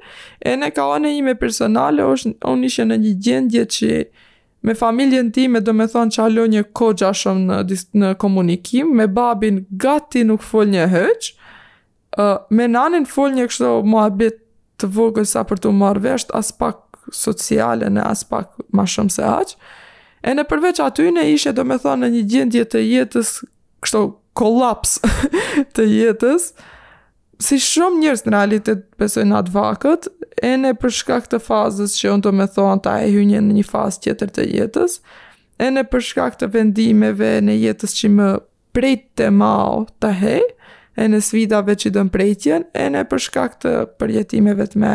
[0.46, 4.04] E ne ka anë e ime personale, është, unë ishe në një gjendje që
[4.68, 8.92] me familjen ti me do me thonë që alo një kogja shumë në, në komunikim,
[9.00, 11.32] me babin gati nuk fol një hëq,
[12.54, 14.38] me nanin fol një kështë ma abit
[14.82, 19.18] të vogël sa për të marë vesht, as pak sociale në as pak ma shumë
[19.18, 19.58] se haqë.
[20.30, 23.38] E në përveç atyne ishe do me thonë në një gjendje të jetës,
[23.82, 24.06] kështë
[24.38, 24.98] kollaps
[25.76, 26.52] të jetës,
[27.41, 30.08] si shumë njërës në realitet besojnë atë vakët,
[30.46, 33.65] e në përshka këtë fazës që unë të me thonë ta e hynje në një
[33.72, 35.00] fazë tjetër të jetës,
[35.62, 38.30] e në përshka këtë vendimeve në jetës që më
[38.78, 40.48] prejtë të mau të hejë,
[40.99, 44.91] e në svidave që dëmë prejtjen, e në përshkak të përjetimeve të me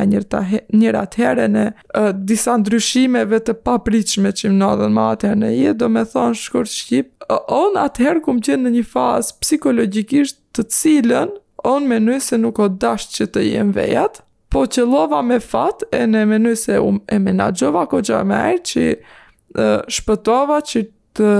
[0.76, 5.52] njëra të herë, në uh, disa ndryshimeve të papritshme që më nadhen ma atëherë në
[5.56, 10.40] jetë, do me thonë shkurë Shqipë, uh, on atëherë kumë qenë në një fazë psikologikisht
[10.56, 11.32] të cilën,
[11.66, 14.20] on me se nuk o dashtë që të jenë vejat,
[14.52, 18.84] po që lova me fatë e në menu se um, e menagjova ko gjamajrë që
[18.92, 20.84] uh, shpëtova që
[21.16, 21.32] të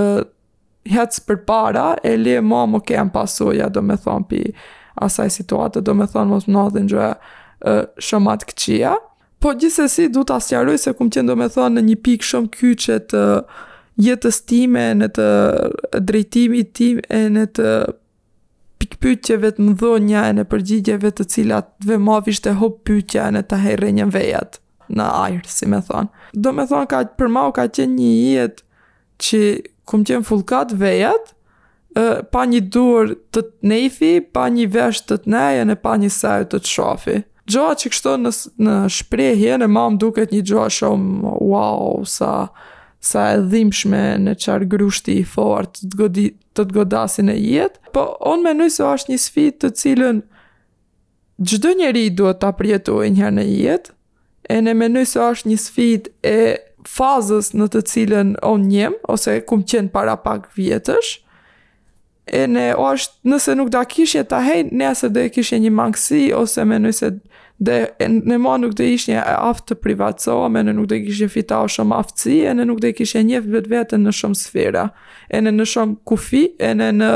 [0.91, 4.41] hec për para, e li e ma më kem pasoja, do me thonë pi
[5.03, 7.09] asaj situatë, do me thonë mos më nadhin gjë
[8.09, 8.95] shëmat këqia.
[9.41, 12.29] Po gjithse si, du të asjaroj se kum qenë do me thonë në një pikë
[12.31, 13.23] shumë kyqe të
[14.07, 15.27] jetës time, në të
[16.07, 17.71] drejtimi tim, e në të
[18.81, 23.45] pikpytjeve të mdhonja, e në përgjigjeve të cilat dhe ma vishte hop pytja, e në
[23.49, 24.61] të herre një vejat
[24.95, 26.29] në ajrë, si me thonë.
[26.45, 28.63] Do me thonë, ka, për ma ka qenë një jetë
[29.25, 29.39] që
[29.87, 31.33] kum qenë fullkat vejat,
[32.29, 36.11] pa një dur të të nejfi, pa një vesh të të neje, në pa një
[36.13, 37.15] sajë të të shofi.
[37.47, 38.31] Gjoa që kështu në,
[38.67, 42.49] në shprejhje, në mam duket një gjoa shumë, wow, sa,
[43.07, 48.03] sa e në qarë grushti i fort të godi, të, të godasin e jetë, po
[48.29, 50.19] onë menoj se është një sfit të cilën
[51.47, 53.93] gjdo njeri duhet të apërjetu e njëherë në jetë,
[54.51, 56.37] e në menoj se është një sfit e
[56.89, 61.09] fazës në të cilën on njem, ose kum qenë para pak vjetësh,
[62.27, 65.71] e ne, o ashtë, nëse nuk da kishje ta hej, ne asë dhe kishje një
[65.75, 67.11] mangësi, ose me nëse
[67.65, 67.77] dhe
[68.11, 71.61] në mua nuk dhe ish një aftë të privatsoa, me në nuk dhe kishje fita
[71.65, 74.87] o shumë aftësi, e në nuk dhe kishje një vetë vetën në shumë sfera,
[75.31, 77.11] e në në shumë kufi, e në në,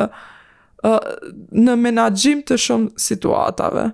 [1.65, 3.91] në menagjim të shumë situatave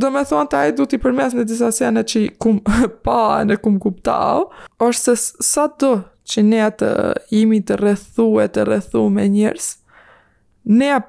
[0.00, 2.58] do me thonë të ajë du t'i përmes në disa sene që kum
[3.06, 4.48] pa e në kum kuptau,
[4.82, 5.92] është se sa do
[6.28, 6.90] që ne atë
[7.40, 9.68] imi të rrethu e të rrethu me njërës,
[10.74, 11.00] ne a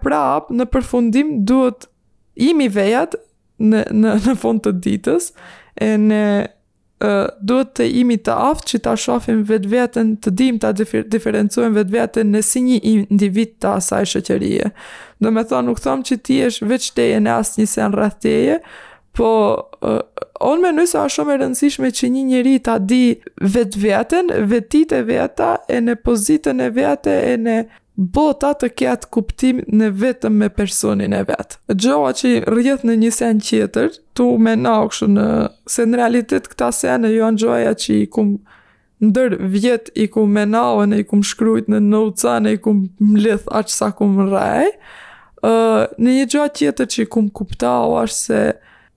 [0.60, 1.90] në përfundim duhet
[2.52, 3.16] imi vejat
[3.60, 5.34] në, në, në fund të ditës,
[5.76, 6.22] e në
[7.46, 11.92] duhet të imi të aftë që ta shofim vetë vetën, të dim të difer vetë
[11.94, 14.72] vetën në si një individ të asaj shëqërije.
[15.24, 18.20] Do me thonë, nuk thomë që ti është veç teje në asë një sen rrath
[18.24, 18.60] teje,
[19.16, 19.30] po
[19.80, 20.02] uh,
[20.48, 23.04] onë me nësë a shumë e rëndësishme që një njëri ta di
[23.42, 27.58] vetë vetën, vetit e veta, e në pozitën e vete, e në
[28.00, 31.58] bota të ketë kuptim në vetëm me personin e vetë.
[31.76, 35.26] Gjoa që i në një sen qeter, tu me na u në...
[35.70, 38.38] Se në realitet këta sen e jo në gjoja që i kumë
[39.00, 42.52] ndër vjet i ku me naoën e i ku më shkrujt në në uca në
[42.52, 44.26] i ku më lith aqësa ku më
[44.68, 48.42] uh, në një gjatë tjetër që i ku më kuptau ashtë se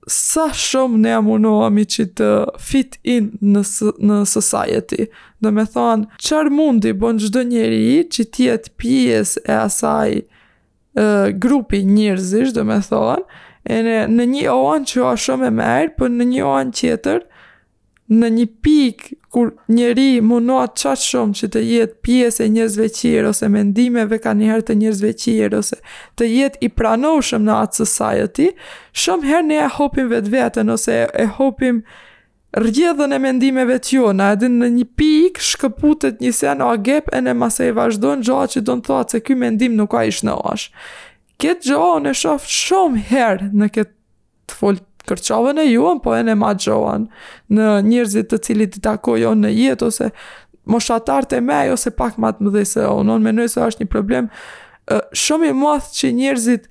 [0.06, 2.30] sa shumë ne amunohemi që të
[2.62, 3.62] fit in në,
[4.10, 5.06] në society.
[5.42, 10.24] Dhe me thonë, qërë mundi bon gjdo njeri që tjetë pjes e asaj e,
[11.42, 13.22] grupi njërzish, dhe me thonë,
[13.70, 17.22] e në, në një oan që o shumë e merë, për në një oan tjetër,
[18.10, 23.28] në një pikë kur njeri mundohet qatë shumë që të jetë pjesë e njërzve qirë
[23.30, 25.78] ose mendimeve ka njëherë të njërzve qirë ose
[26.18, 28.48] të jetë i pranoshëm në atë society,
[28.92, 31.80] shumë herë ne e hopim vetë vetën ose e hopim
[32.58, 37.08] rgjedhën e mendimeve të jo, na edhe në një pikë shkëputet një sen o agep
[37.16, 40.04] e në mase e vazhdojnë gjoa që do në thotë se ky mendim nuk a
[40.10, 40.70] ishë në ashë.
[41.40, 43.94] Këtë gjoa në shofë shumë herë në këtë
[44.50, 47.08] të folë kërqovën e juën, po e ma gjoan
[47.52, 50.10] në njërzit të cilit të takojon jo në jetë, ose
[50.70, 53.92] moshatar të mej, ose pak matë më dhe se onë, onë menoj se është një
[53.92, 54.28] problem,
[55.16, 56.68] shumë i muath që njërzit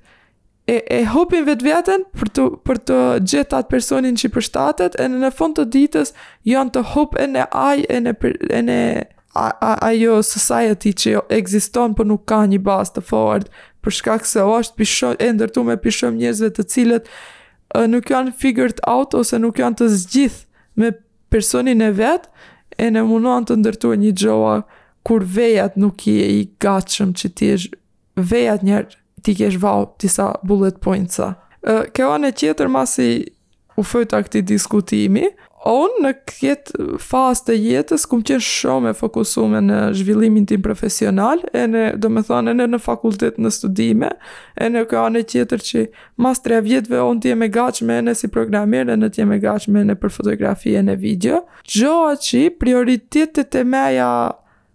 [0.70, 2.98] e, e hopin vetë vetën për të, për të
[3.44, 6.14] atë personin që i përshtatet, e në fund të ditës
[6.48, 8.14] janë të hop e në aj, e në,
[8.48, 8.78] e në
[9.32, 14.42] ajo society që ekziston existon po nuk ka një bas të fortë për shkak se
[14.44, 16.20] është pishon, e ndërtu me pishon
[16.52, 17.08] të cilët
[17.88, 20.40] nuk janë figured out ose nuk janë të zgjith
[20.78, 20.92] me
[21.32, 22.30] personin e vetë
[22.82, 24.56] e në munduan të ndërtu një gjoa
[25.06, 29.86] kur vejat nuk i e i gatshëm që ti është vejat njerë ti kesh vau
[30.02, 31.32] disa bullet pointsa.
[31.62, 33.08] Uh, Kjo anë e tjetër masi
[33.78, 35.28] u fëta këti diskutimi,
[35.62, 41.38] Unë në këtë fasë të jetës, kum qenë shumë e fokusume në zhvillimin tim profesional,
[41.54, 44.08] e në, do me thonë, e në, në fakultet në studime,
[44.58, 45.84] e në këa në tjetër që
[46.24, 49.38] mas tre vjetëve, unë t'je me gachme e në si programirë, e në t'je me
[49.44, 51.44] gachme e në për fotografi e në video.
[51.76, 54.10] Gjoa që prioritetet e meja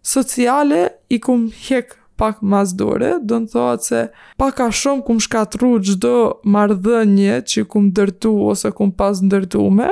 [0.07, 4.05] sociale i kum hek pak mas dore, do në thotë se
[4.39, 6.15] pak a shumë kum shkatru gjdo
[6.47, 9.91] mardhënje që kum dërtu ose kum pas ndërtu me,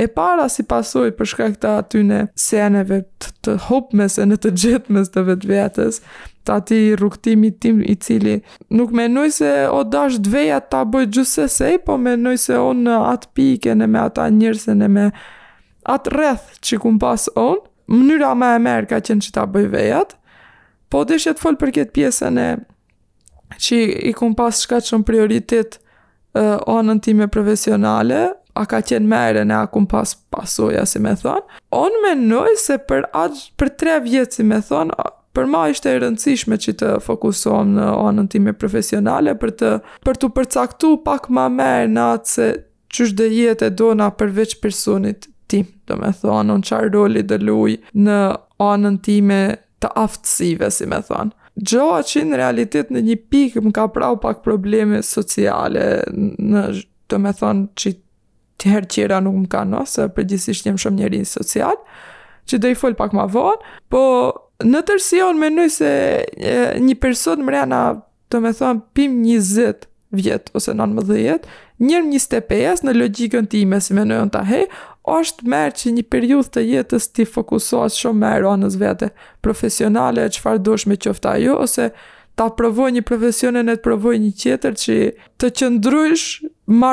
[0.00, 4.52] E para si pasoj për shkak të atyne seneve të, të hopmes e në të
[4.62, 5.98] gjithmes të vetë vetës,
[6.48, 8.38] të ati rukëtimi tim i cili
[8.78, 12.96] nuk menoj se o dash dveja ta bëj gjusë se po menoj se o në
[13.10, 15.04] atë pike në me ata njërse në me
[15.96, 17.60] atë rreth që kum pas on,
[17.92, 20.16] mënyra ma e merë ka qenë që ta bëj vejat,
[20.88, 22.50] po dhe të folë për këtë pjesën e
[23.68, 25.76] që i kum pas shka qënë prioritet
[26.40, 28.30] o anën time profesionale,
[28.60, 31.58] a ka qenë mere në akum pas pasoja, si me thonë.
[31.76, 34.96] On me nëjë se për, aq, për tre vjetë, si me thonë,
[35.36, 39.68] për ma ishte e rëndësishme që të fokusohem në anën time profesionale për të
[40.06, 42.46] për të përcaktu pak ma merë në atë se
[42.96, 47.38] qështë dhe jetë e dona përveç personit tim, do me thonë, në qarë roli dhe
[47.46, 48.18] luj në
[48.66, 49.40] anën time
[49.80, 51.32] të aftësive, si me thonë.
[51.60, 56.66] Gjoa që në realitet në një pikë më ka prau pak probleme sociale në,
[57.10, 57.96] do me thonë, që
[58.60, 61.78] të herë qira nuk më ka nësë, se përgjithisht njëmë shumë njëri social,
[62.48, 64.02] që do i fol pak ma vonë, po
[64.70, 67.80] në tërsion, onë nëjë se e, një person mrena,
[68.32, 69.86] të me thonë, pim 20
[70.18, 71.46] vjet ose 19,
[71.86, 74.68] njërë një stepes në logikën ti me si menoj nëjën ta hejë,
[75.10, 79.08] është merë që një periud të jetës ti fokusohet shumë me anës vete
[79.44, 81.90] profesionale, që farë dosh me qofta ju, ose
[82.34, 84.96] ta provoj një profesionin e të provoj një tjetër që
[85.40, 86.26] të qëndrysh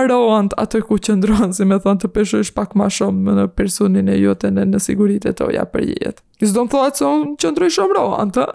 [0.10, 4.15] rohant atë ku qëndrohant, si me thonë të peshojsh pak ma shumë në personin e
[4.17, 6.21] jote në në sigurit e toja për jetë.
[6.54, 8.45] do më thua që unë qëndrysh shumë rohant, të?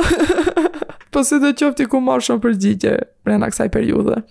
[1.13, 4.23] po si të qofti ku marrë shumë përgjitje rena kësaj periude.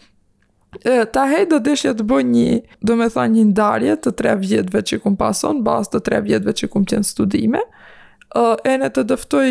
[0.87, 4.35] E, ta hej do deshja të bëj një, do me thonë një ndarje të tre
[4.39, 7.59] vjetëve që kum pason, bas të tre vjetëve që kum qenë studime,
[8.39, 9.47] e në të dëftoj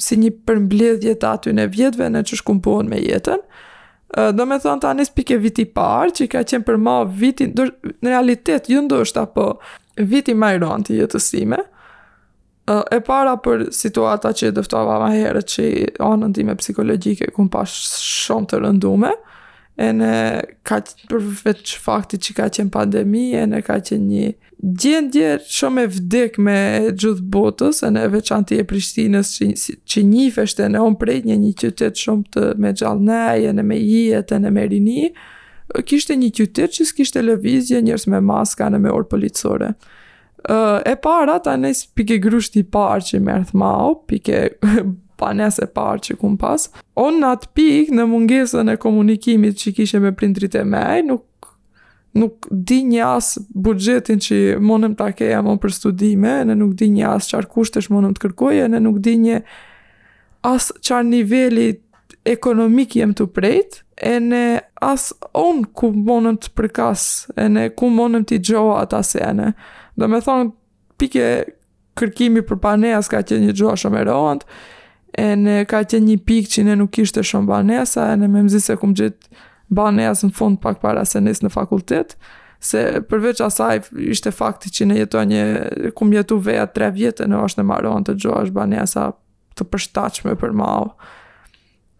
[0.00, 3.42] si një përmbledhje të aty në vjetëve në që shkumpohen me jetën.
[4.36, 7.46] Do me thonë të anis pike viti parë, që i ka qenë për ma viti,
[7.48, 7.70] do,
[8.04, 9.54] në realitet, ju ndosht apo
[9.96, 11.60] viti majron të jetësime,
[12.70, 15.64] e para për situata që dëftova ma herët që
[16.06, 19.14] anën ti psikologjike, kun pash shumë të rëndume,
[19.80, 20.08] e në
[20.68, 24.32] ka qenë fakti që ka qenë pandemi, e në ka qenë një
[24.78, 26.56] gjendje shumë e vdik me
[26.92, 29.48] gjithë botës, e në veçanti e Prishtinës që,
[29.88, 33.64] që një feshte në onë prej një një qytet shumë të me gjallënej, e në
[33.70, 35.12] me jetë, e në me rini,
[35.88, 39.72] kishte një qytet që s'kishte lëvizje njërës me maska në me orë policore.
[40.42, 43.72] E para, ta nësë pike grushti parë që i mërë thma
[44.10, 44.42] pike
[45.22, 46.68] panes e parë që kum pas.
[46.98, 51.28] O në atë pik, në mungesën e komunikimit që kishe me prindrit e mej, nuk
[52.20, 56.90] nuk di një asë budgetin që monëm të akeja më për studime, në nuk di
[56.92, 59.38] një asë qarë kushtesh monëm të kërkoje, në nuk di një
[60.44, 61.70] asë qarë niveli
[62.28, 64.42] ekonomik jem të prejt, e në
[64.84, 67.06] asë onë ku monëm të përkas,
[67.40, 69.54] e në ku monëm të i gjoa ata sene.
[69.96, 70.52] Do me thonë,
[71.00, 71.30] pike
[71.96, 74.06] kërkimi për panejas ka që një gjoa shumë e
[75.18, 78.42] e në ka qenë një pikë që ne nuk ishte shumë banesa, e në me
[78.46, 79.40] mëzi se kumë gjithë
[79.76, 82.14] banes në fund pak para se nisë në fakultet,
[82.62, 85.42] se përveç asaj ishte fakti që ne jetoj një,
[85.98, 89.08] kumë jetu veja tre vjetë, në është në maron të gjohë është banesa
[89.58, 90.90] të përshtachme për mau.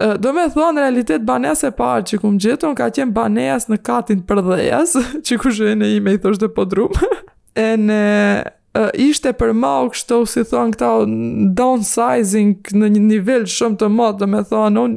[0.02, 3.78] Do me thonë, në realitet, banes e parë që kumë gjithë, ka qenë banes në
[3.86, 4.96] katin për dhejas,
[5.28, 7.10] që ku shënë e ime i thoshtë dhe podrumë.
[7.66, 8.00] e në
[8.74, 10.88] uh, ishte për mau kështu si thon këta
[11.58, 14.94] downsizing në një nivel shumë të madh do të thonë un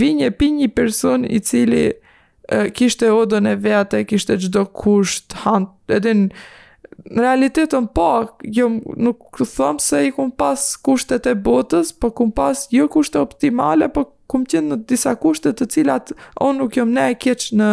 [0.00, 5.38] vinje e pi një person i cili uh, kishte odën e vete, kishte çdo kusht
[5.44, 8.10] han edhe në realitetën po
[8.56, 13.20] jo nuk thomë se i kum pas kushtet e botës po kum pas jo kushte
[13.22, 16.12] optimale po kumë qenë në disa kushte të cilat
[16.42, 17.70] on nuk jam ne e keqë në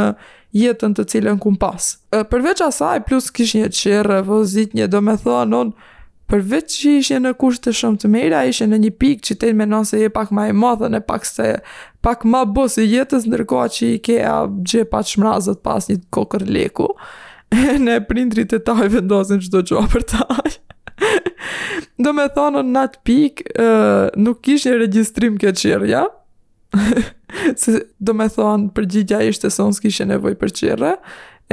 [0.54, 1.96] jetën të cilën ku mpas.
[2.30, 5.90] Përveç asaj, plus kishë një qërë, vëzit një, do me thonë, unë,
[6.30, 9.60] përveç që ishë në kushtë të shumë të mejra, ishë në një pikë që tenë
[9.64, 11.50] menon se je pak ma e madhën e pak se
[12.06, 16.00] pak ma bësë i jetës, nërkoa që i ke a gje që mrazët pas një
[16.14, 16.88] kokër leku,
[17.86, 20.58] në prindrit e taj vendosin që do qua për taj.
[22.04, 23.72] do me thonë, në atë pikë,
[24.22, 26.06] nuk ishë një registrim këtë qërë, ja?
[27.56, 30.96] se do me thonë përgjigja ishte se unë s'kishe nevoj për qire,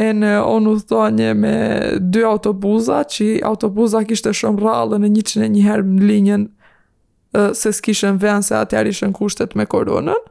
[0.01, 1.57] e në onë u thua një me
[2.01, 6.49] dy autobuza, që autobuza kishte shumë rralë në një qënë një herë në linjen
[7.55, 10.23] se s'kishe në venë se atë jarë kushtet me koronën,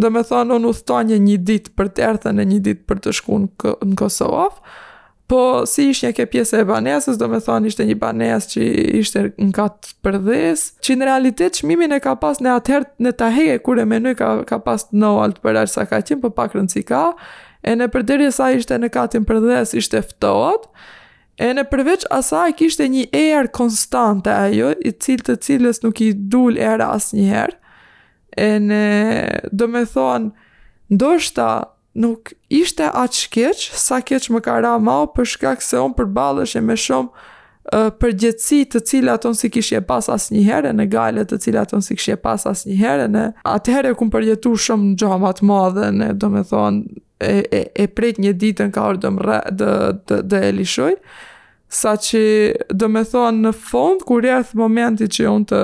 [0.00, 2.84] do me thonë onë u thua një një ditë për të erthën e një ditë
[2.88, 4.46] për të shku në Kosovë,
[5.28, 8.62] Po si ishte një pjesë e banesës, do të thonë ishte një banesë që
[8.96, 13.28] ishte në kat për që në realitet çmimin e ka pas në atëherë në ta
[13.36, 16.56] heqe kur e menoi ka ka pas në altë për arsa ka qimë, po pak
[16.56, 17.02] rëndsi ka.
[17.60, 19.52] E në përderje sa ishte në katin për
[19.82, 20.64] ishte ftohat.
[21.36, 26.14] E në përveç asaj kishte një air konstante ajo, i cilë të cilës nuk i
[26.16, 27.54] dul era asnjëherë.
[28.32, 28.82] E në
[29.52, 30.52] do të thonë
[30.96, 31.50] ndoshta
[31.98, 36.54] nuk ishte atë shkeq, sa keq më ka ra mau për shkak se on përbalësh
[36.58, 37.08] e me shumë
[37.74, 41.64] uh, të cilë aton si kishë e pas as një herë në gajle të cilë
[41.66, 43.24] aton si kishë e pas as një herë në
[43.54, 46.84] atë herë e kumë shumë në gjamat ma dhe në do me thonë
[47.20, 49.72] e, e, e prejt një ditën ka orë dëmë dë,
[50.08, 50.92] dë, dë e lishoj
[51.82, 52.22] sa që
[52.80, 55.60] do me thonë në fond kur jërth momenti që unë të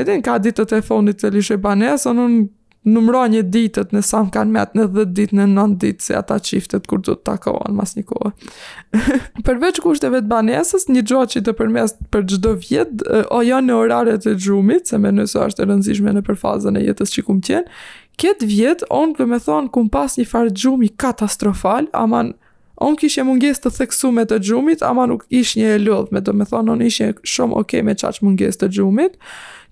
[0.00, 2.42] edhe në ka ditët e fondit të lishoj banesë unë
[2.84, 6.16] numëro një ditët në sa më kanë met në 10 ditë, në 9 ditë, se
[6.18, 8.32] ata qiftet kur du të takohen mas një kohë.
[9.46, 13.78] Përveç kushteve të banesës, një gjoa që të përmes për gjdo vjetë, o janë në
[13.82, 17.44] orare të gjumit, se me nësë është e rëndzishme në përfazën e jetës që kumë
[17.50, 17.76] qenë,
[18.20, 22.34] Këtë vjetë, onë me thonë kum pas një farë gjumi katastrofal, aman
[22.82, 26.18] Unë kishë munges të theksu me të gjumit, ama nuk ish një e lodh, me
[26.26, 29.14] të me thonë, unë ishë shumë okej okay me qaq munges të gjumit,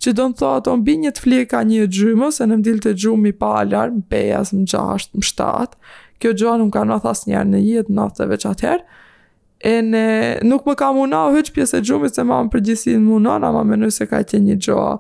[0.05, 2.79] që do në thotë, të bi një të flika një e gjumë, se në mdil
[2.85, 7.25] të gjumi pa alarm, pejas, më gjasht, më shtatë, kjo gjua nuk ka në thas
[7.27, 8.99] njerë në jetë, në thëve qatë herë,
[9.61, 9.75] e
[10.47, 13.41] nuk më ka muna o hëqë pjesë e gjumit, se ma më përgjësi në muna,
[13.43, 14.95] në ma më ka të një gjua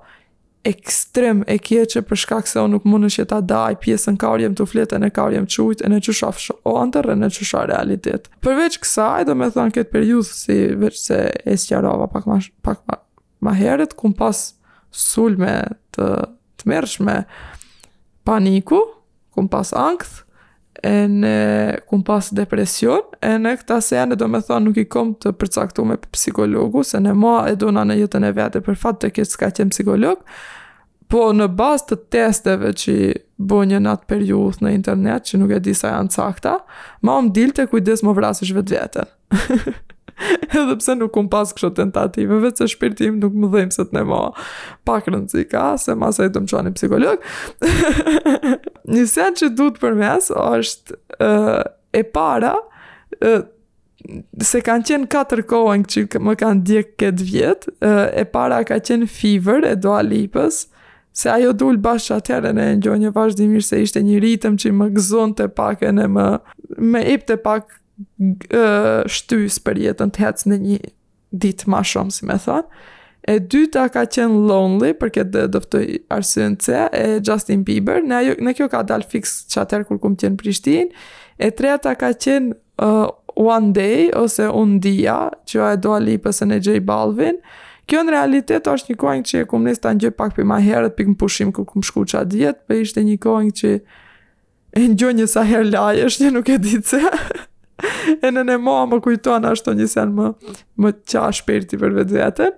[0.64, 4.66] ekstrem e kjeqe për shkak se o nuk mund që ta daj pjesën karjem të
[4.68, 8.28] fletën e karjem qujtë e në qësha fshë o antërë në qësha realitet.
[8.44, 12.40] Përveç kësa, e do me thënë këtë periudhë si veç se e sqarova pak ma,
[12.64, 12.98] pak më
[13.40, 14.36] ma heret, kum pas
[14.92, 15.54] sulme
[15.96, 16.08] të,
[16.60, 17.14] të mërshme
[18.28, 18.82] paniku,
[19.32, 20.26] kum pas angthë,
[20.82, 21.32] e në
[21.88, 25.84] kun pas depresion, e në këta se do me thonë, nuk i kom të përcaktu
[25.84, 29.40] me psikologu, se në ma e dona në jetën e vete, për fatë të kështë
[29.42, 30.24] ka qenë psikolog,
[31.10, 32.94] po në bas të testeve që
[33.50, 36.56] bo një natë për juth në internet, që nuk e di sa janë cakta,
[37.04, 39.14] ma om dilë të kujdes më vrasësh vetë vetën.
[40.54, 43.86] edhe pse nuk kum pas kështu tentative, vetë se shpirti im nuk më dhejmë se
[43.88, 44.20] të ne ma
[44.88, 47.28] pak rëndësi ka, se ma se të më qani psikolog.
[48.92, 50.96] Një sen që du për mes është
[51.26, 51.62] uh,
[51.96, 52.54] e para,
[53.20, 53.40] uh,
[54.50, 57.72] se kanë qenë katër kohë që më kanë djekë këtë vjetë,
[58.16, 60.62] e para ka qenë fever e doa lipës,
[61.12, 64.72] se ajo dul bashkë që atërën e në gjojnë vazhdimisht se ishte një ritëm që
[64.78, 66.26] më gëzon të pak e në më,
[66.94, 67.76] më ip të pak
[69.10, 70.78] shtys për jetën të hecë në një
[71.42, 72.64] ditë ma shumë, si me thonë.
[73.28, 75.82] E dyta ka qenë Lonely, për këtë dhe dëftoj
[76.16, 79.86] arsynë të se, e Justin Bieber, në, ajo, në kjo ka dalë fix që atërë
[79.90, 80.88] kur kumë qenë Prishtin,
[81.36, 86.16] e treta ka qenë uh, One Day, ose Un Dia, që a e doa li
[86.24, 87.38] pësë në Gjej Balvin,
[87.92, 90.58] kjo në realitet është një kohë që e kumë nështë të një pak për ma
[90.64, 93.52] herët, për këmë pushim kër kumë shku që a djetë, për po ishte një kohë
[93.60, 93.74] që
[94.80, 94.88] e
[95.20, 97.46] një sa her lajë, është një nuk e ditë se...
[98.22, 100.28] E në në moa më kujtojnë ashtë një sen më,
[100.80, 102.56] më qa shperti për vetë vetën.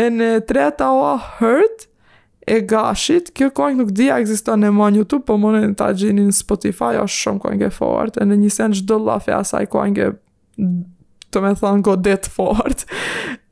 [0.00, 1.86] E në treta oa hërt
[2.50, 5.90] e gashit, kjo kojnë nuk dhja egzistoj në moa në Youtube, po më në të
[6.02, 9.66] gjinin në Spotify, o shumë kojnë nge fort, e në një sen gjdo lafja asaj
[9.72, 10.08] kojnë nge
[11.30, 12.86] të me thonë godet fort.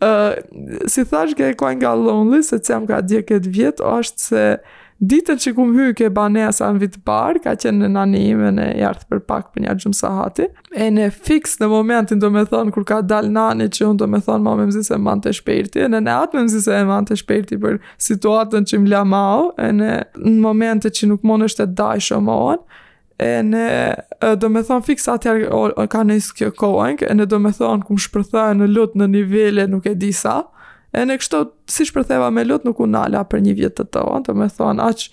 [0.02, 0.34] Uh,
[0.92, 4.48] si thash, kjo kojnë nga lonely, se jam ka dje këtë vjetë, o ashtë se...
[4.58, 8.64] Uh, ditën që kum hyke banea sa në vitë parë, ka qenë në nanime në
[8.80, 12.74] jartë për pak për një gjumë sahati, e në fix në momentin do me thonë
[12.74, 15.84] kur ka dal nani që unë do me thonë ma me mzi se mante të
[15.86, 18.90] e në në atë me mzi se e man të shpirti për situatën që më
[18.90, 22.58] la mau, e në, në momente që nuk monë është të daj shumohen,
[23.22, 23.62] e në
[24.42, 25.36] do me thonë fix atë
[25.94, 29.68] ka nësë kjo kohen, e në do me thonë kum shpërthaj në lutë në nivele
[29.70, 30.57] nuk e disa, sa,
[30.96, 34.04] E në kështu, si shpërtheva me lut, nuk unë nala për një vjetë të të
[34.08, 35.04] onë, të me thonë, aq,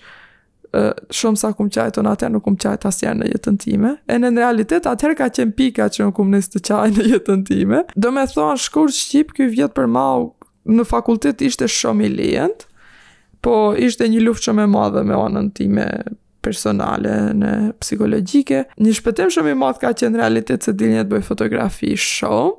[1.16, 3.90] shumë sa kum qajtë, unë atëherë nuk kum qajtë asjerë në jetën time.
[4.10, 7.06] E në në realitet, atëherë ka qenë pika që unë kumë nisë të qajtë në
[7.12, 7.82] jetën time.
[7.96, 10.30] Do me thonë, shkur Shqip, kjo vjetë për mau,
[10.68, 12.64] në fakultet ishte shumë i lijent,
[13.44, 15.84] po ishte një luft shumë e madhe me onën time
[16.44, 17.52] personale në
[17.82, 18.64] psikologjike.
[18.80, 22.52] Një shpëtim shumë i madh ka qenë realitet se dilnjet bëj fotografi shumë,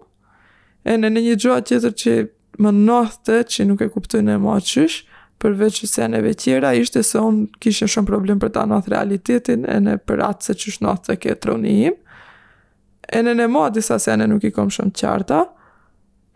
[0.88, 2.16] e në një gjoa tjetër që
[2.62, 5.04] më nëthte që nuk e kuptoj në ma qysh,
[5.42, 9.68] përveç që se neve tjera, ishte se unë kishe shumë problem për ta nëthë realitetin,
[9.70, 11.98] e në për atë se qysh nëthte ke troni im,
[13.14, 15.44] e në në ma disa se ne nuk i kom shumë qarta,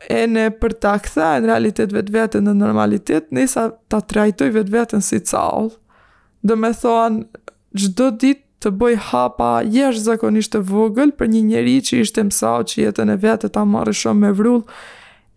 [0.09, 4.75] e në për ta këtha në realitet vetë vetën në normalitet, nisa ta trajtoj vetë
[4.77, 5.73] vetën si caullë.
[6.45, 7.41] Dhe me thonë,
[7.77, 12.59] gjdo ditë të bëj hapa jesh zakonisht të vogël për një njeri që ishte mësau
[12.69, 14.65] që jetën e vetë ta marrë shumë me vrullë,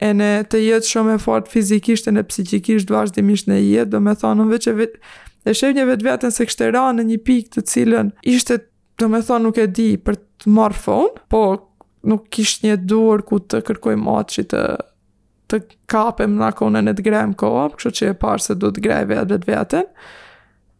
[0.05, 4.02] e në të jetë shumë e fort fizikisht e në psikikisht vazhdimisht në jetë, do
[4.05, 7.64] me thonë, në veqe vetë, një vetë vetën se kështë ra në një pikë të
[7.70, 8.59] cilën ishte,
[9.00, 11.42] do me thonë, nuk e di për të marrë fonë, po
[12.11, 14.64] nuk ishtë një duar ku të kërkoj matë që të
[15.55, 15.59] të
[15.92, 19.07] kapem në akonën e të grem kohëm, kështë që e parë se du të grej
[19.12, 19.88] vetë vetë vetën,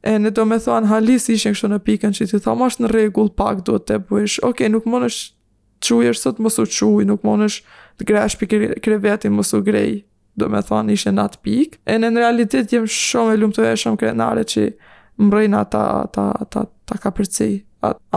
[0.05, 2.93] e në do me thonë halis ishën kështë në pikën që ti thomë është në
[2.93, 5.09] regull pak duhet të bëjsh, oke, okay, nuk mund
[5.85, 7.61] quj është sot mos u quj, nuk monesh
[8.01, 10.03] të gresh për kreveti mos u grej,
[10.35, 11.77] do me thonë ishe në atë pik.
[11.87, 14.65] E në në realitet jem shumë e lumë të e shumë krenare që
[15.23, 17.51] mbrejna ta, ta, ta, ta atë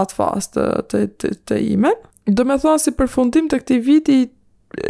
[0.02, 1.92] at fast të, të, të, të ime.
[2.26, 4.18] Do me thonë si për fundim të këti viti,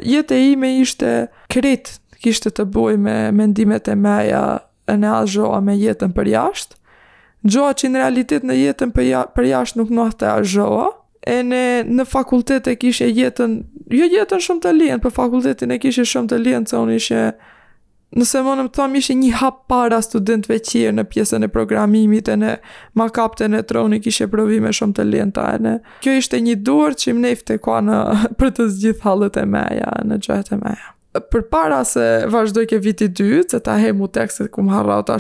[0.07, 1.11] jetë e ime ishte
[1.51, 4.45] krit, kishte të boj me mendimet e meja
[4.87, 6.75] në asë me jetën për jashtë.
[7.47, 10.47] Gjoa që në realitet në jetën për, për jashtë nuk nuk të e
[11.27, 13.57] e ne në fakultet e kishe jetën,
[13.93, 16.95] jo jetën shumë të lijen, për po fakultetin e kishe shumë të lijen, se unë
[17.01, 17.23] ishe,
[18.17, 22.31] nëse më në më thamë, ishe një hap para studentve qirë në pjesën e programimit,
[22.31, 22.53] e në
[23.01, 25.75] makapte në troni kishe provime shumë të lijen ta, e ne.
[26.05, 27.99] Kjo ishte një duar që më nefte kua në
[28.39, 30.93] për të zgjith halët e meja, në gjëhet e meja.
[31.17, 35.01] Për para se vazhdoj ke viti dytë, se ta he mu tekstet ku më harra
[35.07, 35.19] ta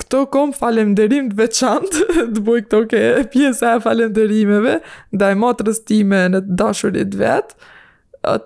[0.00, 1.92] këto kom falemderim të veçant,
[2.34, 4.78] të buj këto ke pjesa e falemderimeve,
[5.12, 7.58] da e matrës time në dashurit vetë,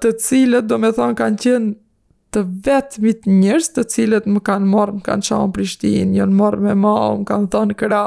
[0.02, 1.76] të cilët do me thonë kanë qenë
[2.34, 6.58] të vetë mitë njërës, të cilët më kanë morë, më kanë qanë prishtin, jënë morë
[6.66, 6.90] me ma,
[7.22, 8.00] më kanë thonë këra,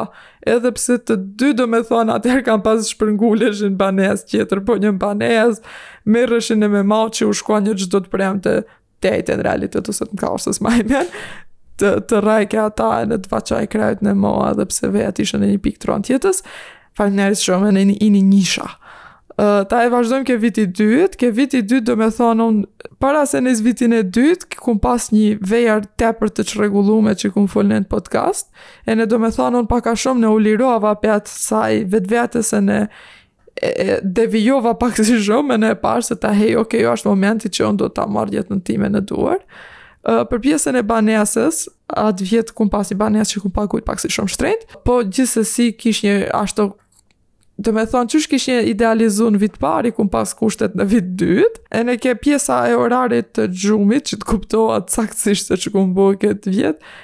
[0.51, 4.75] edhe pse të dy do me thonë atëherë kanë pas shpërngulesh në banes tjetër, po
[4.83, 5.63] një banes,
[6.05, 8.55] me rëshin e me ma që u shkua një gjithë do të premë të
[9.01, 11.07] tejtë në realitet, ose të më ka
[11.81, 15.39] të, të rajke ata e në të faqaj krajt në moa dhe pse vejat ishë
[15.41, 16.43] në një pikë të ronë tjetës,
[16.97, 18.69] falë njerës shumë në një, një njisha.
[19.41, 23.23] Uh, ta e vazhdojmë ke viti dytë, ke viti dytë do me thonë unë, para
[23.29, 27.47] se në vitin e dytë, këm pas një vejar tepër të që regullume që këm
[27.49, 28.51] full në podcast,
[28.85, 32.53] e në do me thonë unë paka shumë në ulirova për atë saj vetë vetës
[32.53, 32.81] e në
[34.19, 37.11] devijova pak si shumë, e në e parë se ta hej, okej, okay, jo, është
[37.15, 39.39] momenti që unë do ta marrë jetë në time në duar
[40.03, 44.09] për pjesën e banesës, atë vjet ku pas i banes që ku pakujt pak si
[44.11, 46.71] shumë shtrejt, po gjithsesi kish një ashtu
[47.61, 51.11] Dhe me thonë, qësh kishë një idealizu në vitë pari, ku pas kushtet në vitë
[51.19, 55.73] dytë, e në ke pjesa e orarit të gjumit, që të kuptohat saksisht se që
[55.75, 56.95] ku më bëhë këtë vjetë,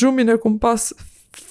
[0.00, 0.86] gjumin e ku pas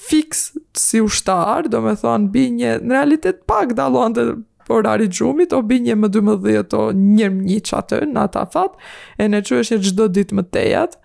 [0.08, 4.26] fix si ushtar, do me thonë, bi një, në realitet pak dalon të
[4.68, 8.76] por orari gjumit, o binje më 12 o njërë një që atë, në ata fat,
[9.22, 11.00] e ne që një gjdo ditë më tejat,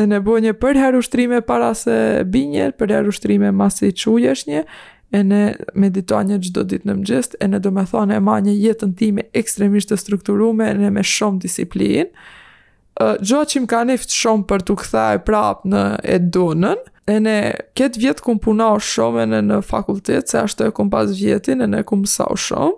[0.00, 1.94] e ne bo një përherë ushtrime para se
[2.32, 4.64] binje, përherë ushtrime masi që një,
[5.12, 5.42] e ne
[5.76, 8.94] medito një gjdo ditë në mëngjes, e ne do me thonë e ma një jetën
[8.96, 12.08] time ekstremisht të strukturume, e ne me shumë disiplinë.
[13.24, 15.84] Gjo që më ka nift shumë për të këthaj prapë në
[16.16, 16.80] edunën,
[17.12, 17.36] e ne
[17.76, 21.60] ketë vjetë këmë punau shumë e në, në fakultet, se ashtë e këmë pas vjetin,
[21.60, 22.76] e ne këmë sa shumë,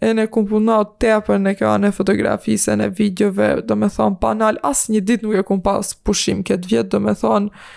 [0.00, 4.18] e në puna të tepër në kjo anë fotografisë e në videove, do me thonë,
[4.22, 7.68] panal, asë një ditë nuk e kumë pas pushim këtë vjetë, do me thonë,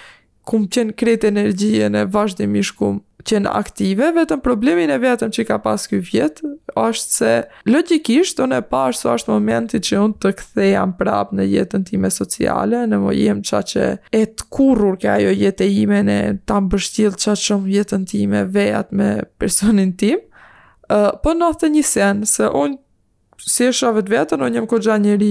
[0.49, 5.57] kumë qenë kretë energjie në vazhdimish kumë qenë aktive, vetëm problemin e vetëm që ka
[5.61, 6.49] pas kjo vjetë,
[6.79, 7.33] është se
[7.67, 12.11] logikisht unë e pash së është momenti që unë të kthejam prapë në jetën time
[12.15, 16.17] sociale, në më jem qa që e të kurur kja jo jetë e ime në
[16.49, 20.23] të mbështil qa që më jetën time vejat me personin tim,
[20.89, 22.79] Uh, po në atë një sen, se unë,
[23.45, 25.29] si e shavet vetën, unë jam ko gja njëri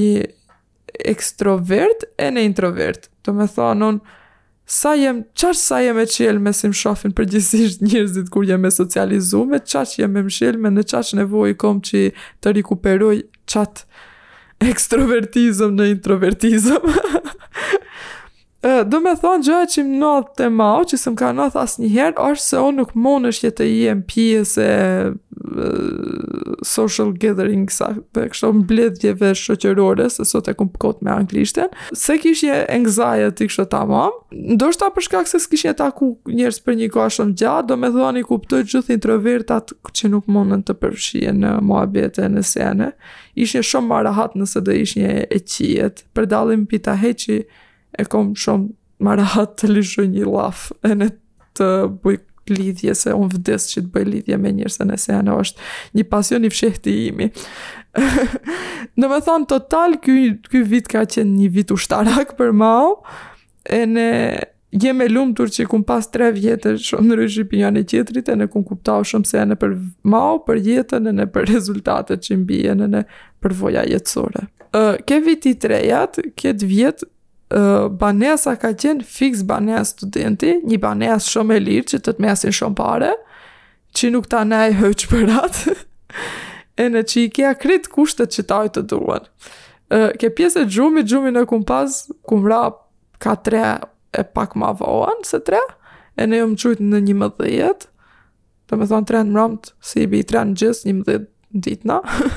[1.10, 3.08] ekstrovert e në introvert.
[3.26, 4.14] Të me thonë, unë,
[4.70, 8.68] sa jem, qaqë sa jem e qelë me si më shafin për njërzit kur jem
[8.70, 12.04] e socializume, qaqë jem e më me në qaqë nevoj kom që
[12.44, 13.16] të rikuperoj
[13.52, 13.88] qatë
[14.70, 16.92] ekstrovertizëm në introvertizëm.
[18.62, 21.82] do me thonë gjë që më nëthë të mau, që së më ka nëthë asë
[21.84, 25.68] njëherë, është se o nuk më nëshë që të i e më
[26.66, 31.70] social gathering kësa, dhe kështë më bledhjeve shëqërore, se sot e këmë pëkot me anglishten,
[31.96, 36.58] se kishë një anxiety kështë të mamë, ndoshta shta përshka këse s'kishë një taku njërës
[36.66, 40.44] për një koha shumë gjatë, do me thonë i kuptoj gjithë introvertat që nuk më
[40.50, 42.90] nënë të përshie në moa bete në sene,
[43.38, 46.04] ishë një shumë marahat nëse do ishë një e qijet.
[46.18, 47.44] Për dalim pita heqi,
[47.98, 48.70] e kom shumë
[49.08, 51.10] marahat të lishu një laf e në
[51.58, 51.68] të
[52.02, 52.16] buj
[52.48, 55.64] lidhje se unë vdes që të bëj lidhje me njërë se nëse anë është
[55.98, 57.26] një pasion i fshehti imi.
[59.00, 60.14] në me thonë, total, kjo,
[60.48, 62.94] kjo vit ka qenë një vit ushtarak për mau,
[63.68, 64.06] e në
[64.80, 68.32] jem e lumë tur që kun pas tre vjetë shumë në rëshë janë e qetrit
[68.32, 69.76] e në kun kuptau shumë se janë për
[70.12, 73.04] mau, për jetën e në për rezultatet që mbi e në
[73.44, 74.46] për voja jetësore.
[74.68, 77.12] Uh, ke viti trejat, ketë vjetë
[77.88, 82.52] banesa ka qenë fix banes studenti, një banes shumë e lirë që të të mesin
[82.52, 83.14] shumë pare,
[83.96, 85.74] që nuk ta ne e hëqë për atë,
[86.84, 89.24] e në që i kja krit kushtet që taj të duen.
[90.20, 92.04] ke pjesë e gjumi, gjumi në kum pas,
[92.44, 92.62] ra
[93.18, 93.64] ka tre
[94.12, 95.60] e pak ma vohan, se tre,
[96.16, 97.88] e ne jëmë qujtë në një mëdhijet,
[98.68, 101.24] dhe me thonë tre në mramët, si i bi tre në gjithë, një mëdhijet
[101.56, 101.96] në ditëna,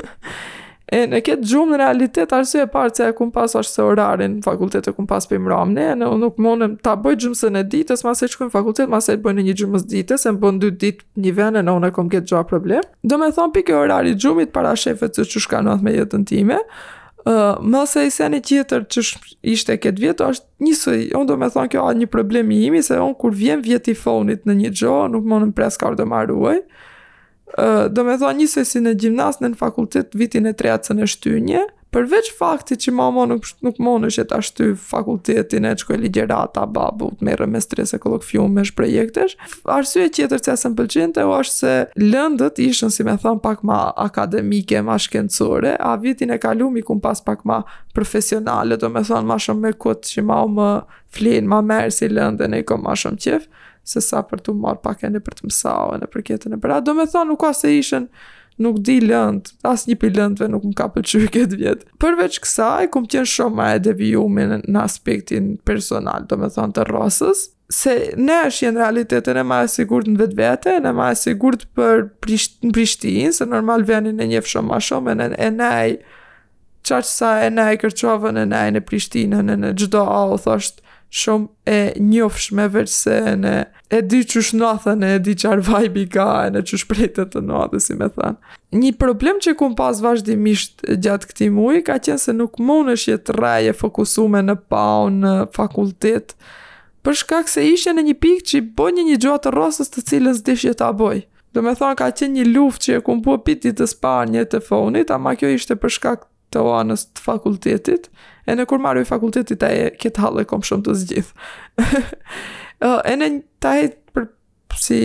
[0.91, 4.33] E në këtë gjumë në realitet, e parë që e kumë pas ashtë se orarin,
[4.43, 8.03] fakultet e kumë pas për imramë, ne, në nuk monëm ta bëjt gjumësën e ditës,
[8.03, 11.07] mas e që kumë fakultet, mas e bëjnë një gjumës ditës, e më dy ditë
[11.23, 12.83] një venë, në unë e kumë këtë gjua problem.
[13.07, 16.27] Do me thonë pikë orari gjumit para shefet që që shka në atë me jetën
[16.27, 16.59] time,
[17.23, 19.07] uh, më se i seni tjetër që
[19.55, 22.99] ishte këtë vjetë, është një unë do me thonë kjo a një problemi imi, se
[22.99, 26.59] unë kur vjen vjeti fonit në një gjo, nuk mundëm presë kardë maruaj,
[27.91, 31.61] do me thonë njësoj si në gjimnas në fakultet vitin e treatë së në shtynje,
[31.91, 37.09] përveç faktit që mama nuk, nuk monë është të ashtu fakultetin e qkoj ligjerata, babu,
[37.19, 39.35] të merë me stres e këllok fjumë me shprejektesh,
[39.75, 43.65] arsye që jetër që asën pëlqinte o është se lëndët ishën, si me thonë, pak
[43.67, 47.59] ma akademike, ma shkencore, a vitin e kalumi kum pas pak ma
[47.97, 50.71] profesionale, do me thonë, ma shumë me këtë që ma më
[51.17, 53.51] flinë, ma merë si lëndën e kom ma shumë qefë,
[53.83, 56.55] se sa për të marë pak e në për të mësau e në për kjetën
[56.57, 56.87] e për atë.
[56.89, 58.07] Do me thonë, nuk asë e ishen,
[58.61, 61.87] nuk di lënd, asë një për lëndve nuk më ka pëllqy këtë vjetë.
[62.01, 66.77] Përveç kësa, e kumë tjenë shumë ma e devijumin në aspektin personal, do me thonë
[66.77, 70.91] të rrosës, se ne është jenë realitetin e ma e sigur në vetë vete, në
[70.97, 75.29] ma e sigur për Prishtinë, në se normal venin e njefë shumë ma shumë, e,
[75.39, 75.95] e nej,
[76.91, 80.80] qaqë e nej kërqovën e në Prishtinë, e në gjdo au, thoshtë,
[81.11, 82.83] shumë e njofshme me
[83.43, 83.53] në
[83.91, 87.41] e di që është e di që arë vajbi ka e në që shprejtët të
[87.49, 88.37] nathën, si me thënë.
[88.79, 93.11] Një problem që kum pas vazhdimisht gjatë këti mui, ka qenë se nuk mund është
[93.11, 96.35] jetë e fokusume në pau në fakultet,
[97.03, 100.05] për shkak se ishe në një pikë që i boj një një gjuatë rrosës të
[100.13, 101.25] cilën zdish jetë aboj.
[101.51, 104.45] Do me thonë ka qenë një luft që e kum po piti të sparë një
[104.53, 108.07] të fonit, ama kjo ishte për shkak të anës të fakultetit,
[108.47, 111.99] e në kur marrë i fakultetit, a e këtë halë e kom shumë të zgjithë.
[113.11, 113.29] e në
[113.63, 114.27] ta e për
[114.81, 115.01] si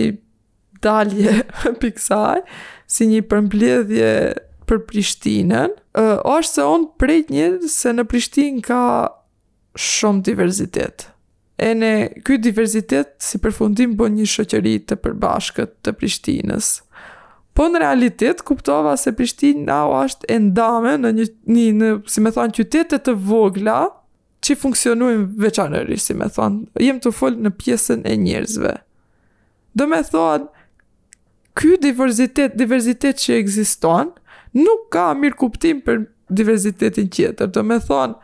[0.83, 1.39] dalje
[1.81, 2.43] piksaj,
[2.87, 4.11] si një përmbledhje
[4.67, 8.81] për Prishtinën, uh, është se onë prejt një se në Prishtinë ka
[9.79, 11.07] shumë diversitet.
[11.57, 11.91] E në
[12.27, 16.73] këtë diversitet si përfundim bën një shëqëri të përbashkët të Prishtinës.
[17.57, 22.21] Po në realitet kuptova se Prishtina u është e ndame në një, një në, si
[22.21, 23.79] me thonë, qytetet të vogla
[24.45, 26.67] që funksionujnë veçanëri, si me thonë.
[26.85, 28.75] Jem të fol në pjesën e njerëzve.
[29.73, 30.45] Do me thonë,
[31.57, 34.13] ky diversitet, diversitet që egziston,
[34.61, 37.49] nuk ka mirë kuptim për diversitetin tjetër.
[37.57, 38.21] Do me thonë,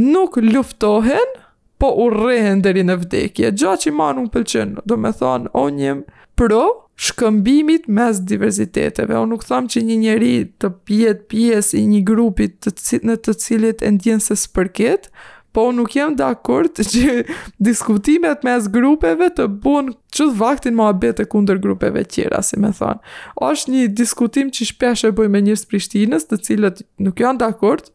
[0.00, 1.36] nuk luftohen,
[1.76, 3.52] po urrehen deri në vdekje.
[3.52, 6.06] Gjatë që ma nuk pëlqen, do me thonë, o njëm
[6.40, 6.64] pro,
[7.00, 9.14] shkëmbimit mes diversiteteve.
[9.18, 10.30] Unë nuk thamë që një njeri
[10.62, 15.10] të pjetë pjesë i një grupit të në të cilit e ndjenë se së përket,
[15.56, 17.22] po unë nuk jem dhe akord që
[17.64, 23.00] diskutimet mes grupeve të bunë që vaktin më abete kunder grupeve tjera, si me thanë.
[23.40, 27.42] O është një diskutim që shpesh e bëj me njërës Prishtinës, të cilët nuk janë
[27.44, 27.92] dhe akord,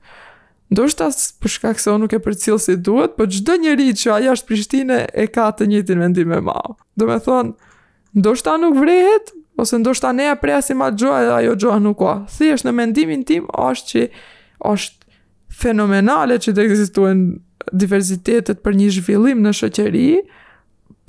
[0.71, 1.09] Do shta
[1.43, 4.31] përshka këse o nuk e për cilë si duhet, për po gjdo njeri që aja
[4.37, 6.53] është Prishtine e ka të njëtin vendime ma.
[6.95, 7.51] Do me thonë,
[8.17, 12.13] ndoshta nuk vrehet, ose ndoshta ne prea presim ma gjoa edhe ajo gjoa nuk ka.
[12.29, 14.05] Si është në mendimin tim, është që
[14.71, 17.21] është fenomenale që të egzistuen
[17.71, 20.07] diversitetet për një zhvillim në shëqeri,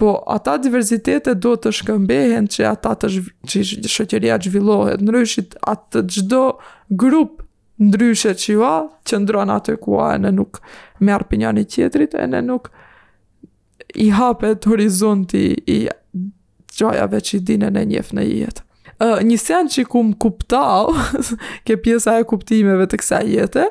[0.01, 3.29] po ata diversitetet do të shkëmbehen që ata të zhv...
[3.47, 3.63] që
[3.95, 6.41] shëqeria zhvillohet, nërëshit atë gjdo
[6.99, 7.41] grup
[7.83, 8.75] ndryshe që va,
[9.09, 10.59] që ndronë atë kua e në nuk
[11.07, 12.69] merë pinjani tjetrit, e në nuk
[14.05, 15.81] i hapet horizonti i
[16.79, 18.65] gjojave që i dine në njef në jetë.
[19.03, 20.93] Uh, një sen që ku më kuptau,
[21.67, 23.67] ke pjesa e kuptimeve të kësa jetë,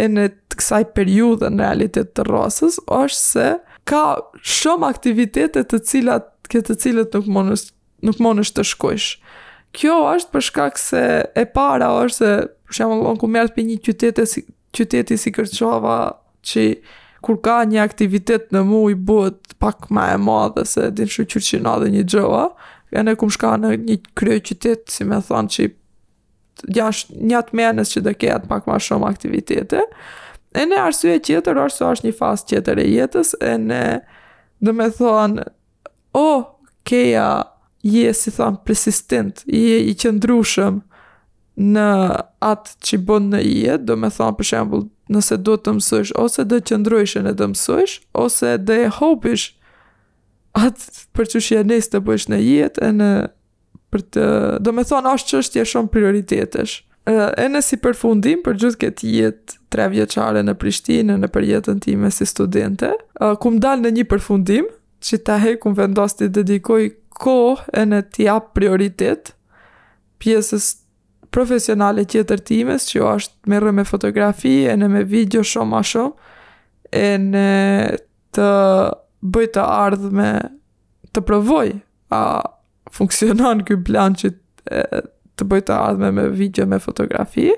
[0.00, 3.48] e në të kësaj periudë në realitet të rrosës, është se
[3.88, 4.04] ka
[4.40, 7.66] shumë aktivitetet të cilat, këtë të cilat nuk monës,
[8.06, 9.10] nuk monës të shkojsh.
[9.76, 11.02] Kjo është përshka këse
[11.36, 12.32] e para është se,
[12.78, 14.42] shumë në ku mërët për një qytetit si,
[14.76, 15.94] qyteti si kërqova
[16.48, 16.66] që
[17.22, 21.24] kur ka një aktivitet në mu i bët pak ma e madhe se din shu
[21.30, 22.44] qyrqina dhe një gjëva,
[22.96, 25.68] e ne kum shka në një kryo qytet, si me thonë që
[26.76, 29.84] jash, një atë që dhe ketë pak ma shumë aktivitete,
[30.58, 30.76] e ne
[31.14, 33.84] e qeter, arsu është një fas qeter e jetës, e ne
[34.62, 35.46] dhe me thonë,
[36.18, 36.42] o, oh,
[36.84, 37.28] keja,
[37.82, 40.76] je si thonë persistent, je i qëndrushëm,
[41.60, 41.88] në
[42.42, 46.44] atë që bënë në jetë, do me thonë për shembul, nëse do të mësojsh, ose
[46.48, 49.50] do të qëndrojsh në të mësojsh, ose do e hopish
[50.56, 50.86] atë
[51.16, 53.10] për që shë e të bësh në jetë, e në
[53.92, 54.26] për të...
[54.64, 56.78] Do me thonë, ashtë që është tje shumë prioritetesh.
[57.12, 61.80] E në si përfundim për gjithë këtë jetë tre vjeqare në Prishtinë, në për jetën
[62.14, 62.92] si studente,
[63.42, 64.66] ku më dalë në një përfundim,
[65.02, 66.82] që ta he ku më vendos të i dedikoj
[67.22, 69.34] kohë e në tja prioritet,
[70.22, 70.81] pjesës
[71.32, 75.82] profesionale tjetër times, që jo është merë me fotografi, e në me video shumë a
[75.92, 76.30] shumë,
[77.02, 77.46] e në
[78.36, 78.48] të
[79.32, 80.30] bëj të ardhë me
[81.12, 81.66] të provoj
[82.16, 82.22] a
[82.92, 84.84] funksionon kjo plan që të,
[85.40, 87.50] të bëj të ardhme me video me fotografi.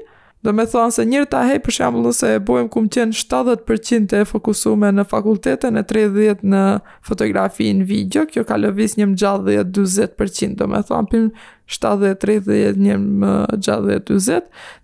[0.45, 4.13] Do me thonë se njërë të hej për shambullu se e bojmë kumë qenë 70%
[4.19, 6.65] e fokusume në fakultetën e 30% në
[7.09, 11.29] fotografi në video, kjo ka lëvis një më gjallë 10-20%, do me thonë për
[11.71, 14.41] 7.30 një më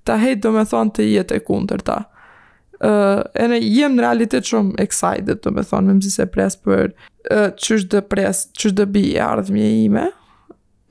[0.09, 1.99] ta hejtë do me thonë të jetë e kunder ta.
[2.81, 6.57] Uh, e ne jem në realitet shumë excited, do me thonë, me mëzis e pres
[6.65, 10.07] për uh, qështë dë pres, qështë dë bi e ardhëmje ime,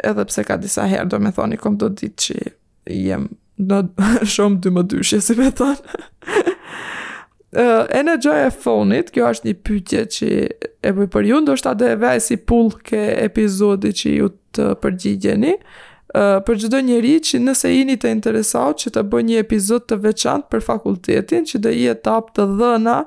[0.05, 2.37] edhe pse ka disa herë, do me thonë, i kom do ditë që
[2.93, 3.25] jem
[3.59, 3.81] në
[4.35, 6.05] shumë dy më dyshje, si me thonë.
[7.49, 10.27] Uh, e në gjoj e fonit, kjo është një pytje që
[10.85, 14.65] e bëj për ju, ndoshta dhe e vej si pull ke epizodi që ju të
[14.83, 19.87] përgjigjeni, uh, për gjdo njeri që nëse jini të interesaut që të bëj një epizod
[19.89, 22.99] të veçant për fakultetin, që dhe i etap të dhëna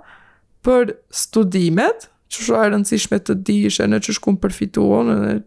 [0.67, 0.91] për
[1.23, 5.39] studimet, që është e rëndësishme të dishe në që shkun përfituon e në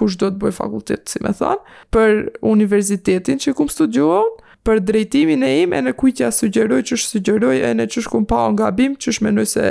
[0.00, 1.60] kush do të bëj fakultet, si me thanë,
[1.92, 4.34] për universitetin që kumë studion,
[4.66, 8.26] për drejtimin e im e në kujtja sugjeroj që është sugjeroj e në që shkun
[8.30, 9.70] pa o nga bim që shmenu se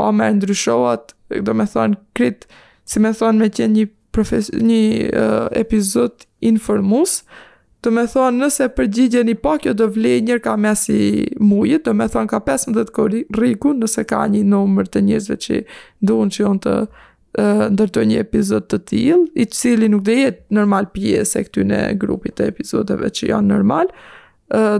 [0.00, 1.12] o me ndryshohat
[1.46, 2.46] do me thonë krit
[2.88, 3.86] si me thonë me qenë një,
[4.16, 4.80] profes, një
[5.10, 7.20] uh, epizod informus
[7.84, 11.00] do me thonë nëse përgjigje një pak, kjo do vlej njërë ka mes i
[11.40, 15.60] mujit do me thonë ka 15 koriku nëse ka një numër të njëzve që
[16.08, 20.56] duhun që on të uh, ndërtoj një epizod të tjil, i cili nuk dhe jetë
[20.60, 24.18] normal pjesë e këtyne grupit e epizodeve që janë normal, uh,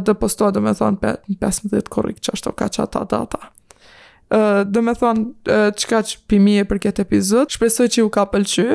[0.02, 3.42] dhe posto dhe me thonë 15 korik që ashtu ka që ata data.
[4.66, 8.24] Dhe me thonë që ka që pimi e për këtë epizod, shpresoj që ju ka
[8.32, 8.66] pëlqy,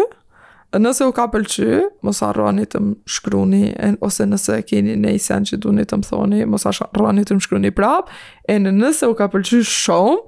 [0.80, 1.68] nëse ju ka pëlqy,
[2.08, 3.64] mos arroni të më shkruni,
[4.04, 7.46] ose nëse keni ne i sen që duni të më thoni, mos arroni të më
[7.48, 8.12] shkruni prap,
[8.48, 10.20] e nëse ju ka pëlqy shumë,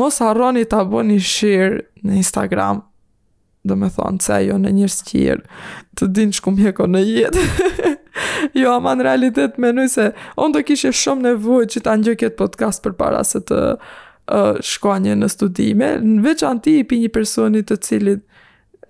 [0.00, 2.84] mos arroni të aboni shirë në Instagram,
[3.68, 5.64] dhe me thonë, se jo në njërës qirë
[6.00, 7.48] të din që ku mjeko në jetë.
[8.54, 10.06] jo, ama në realitet menoj se
[10.40, 14.96] on do kishe shumë nevoj që ta ndjoj këtë podcast për para se të uh,
[15.04, 18.22] në studime, në veç ti i pi një personit të cilit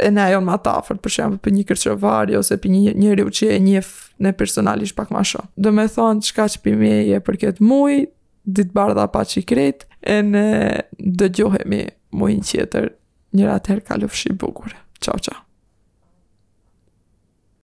[0.00, 3.34] e ne ajon ma tafër, për shemë për një kërqëvari ose për një njëri u
[3.36, 3.90] që e njëf
[4.24, 5.50] në personalisht pak ma shumë.
[5.60, 8.06] Do me thonë qka që për me e për këtë muj,
[8.48, 11.82] ditë bardha pa që i krejt, e gjohemi dëgjohemi
[12.16, 12.88] në tjetër
[13.36, 14.72] njëra të herë kalëfshi bukur.
[15.04, 15.49] Ciao, ciao.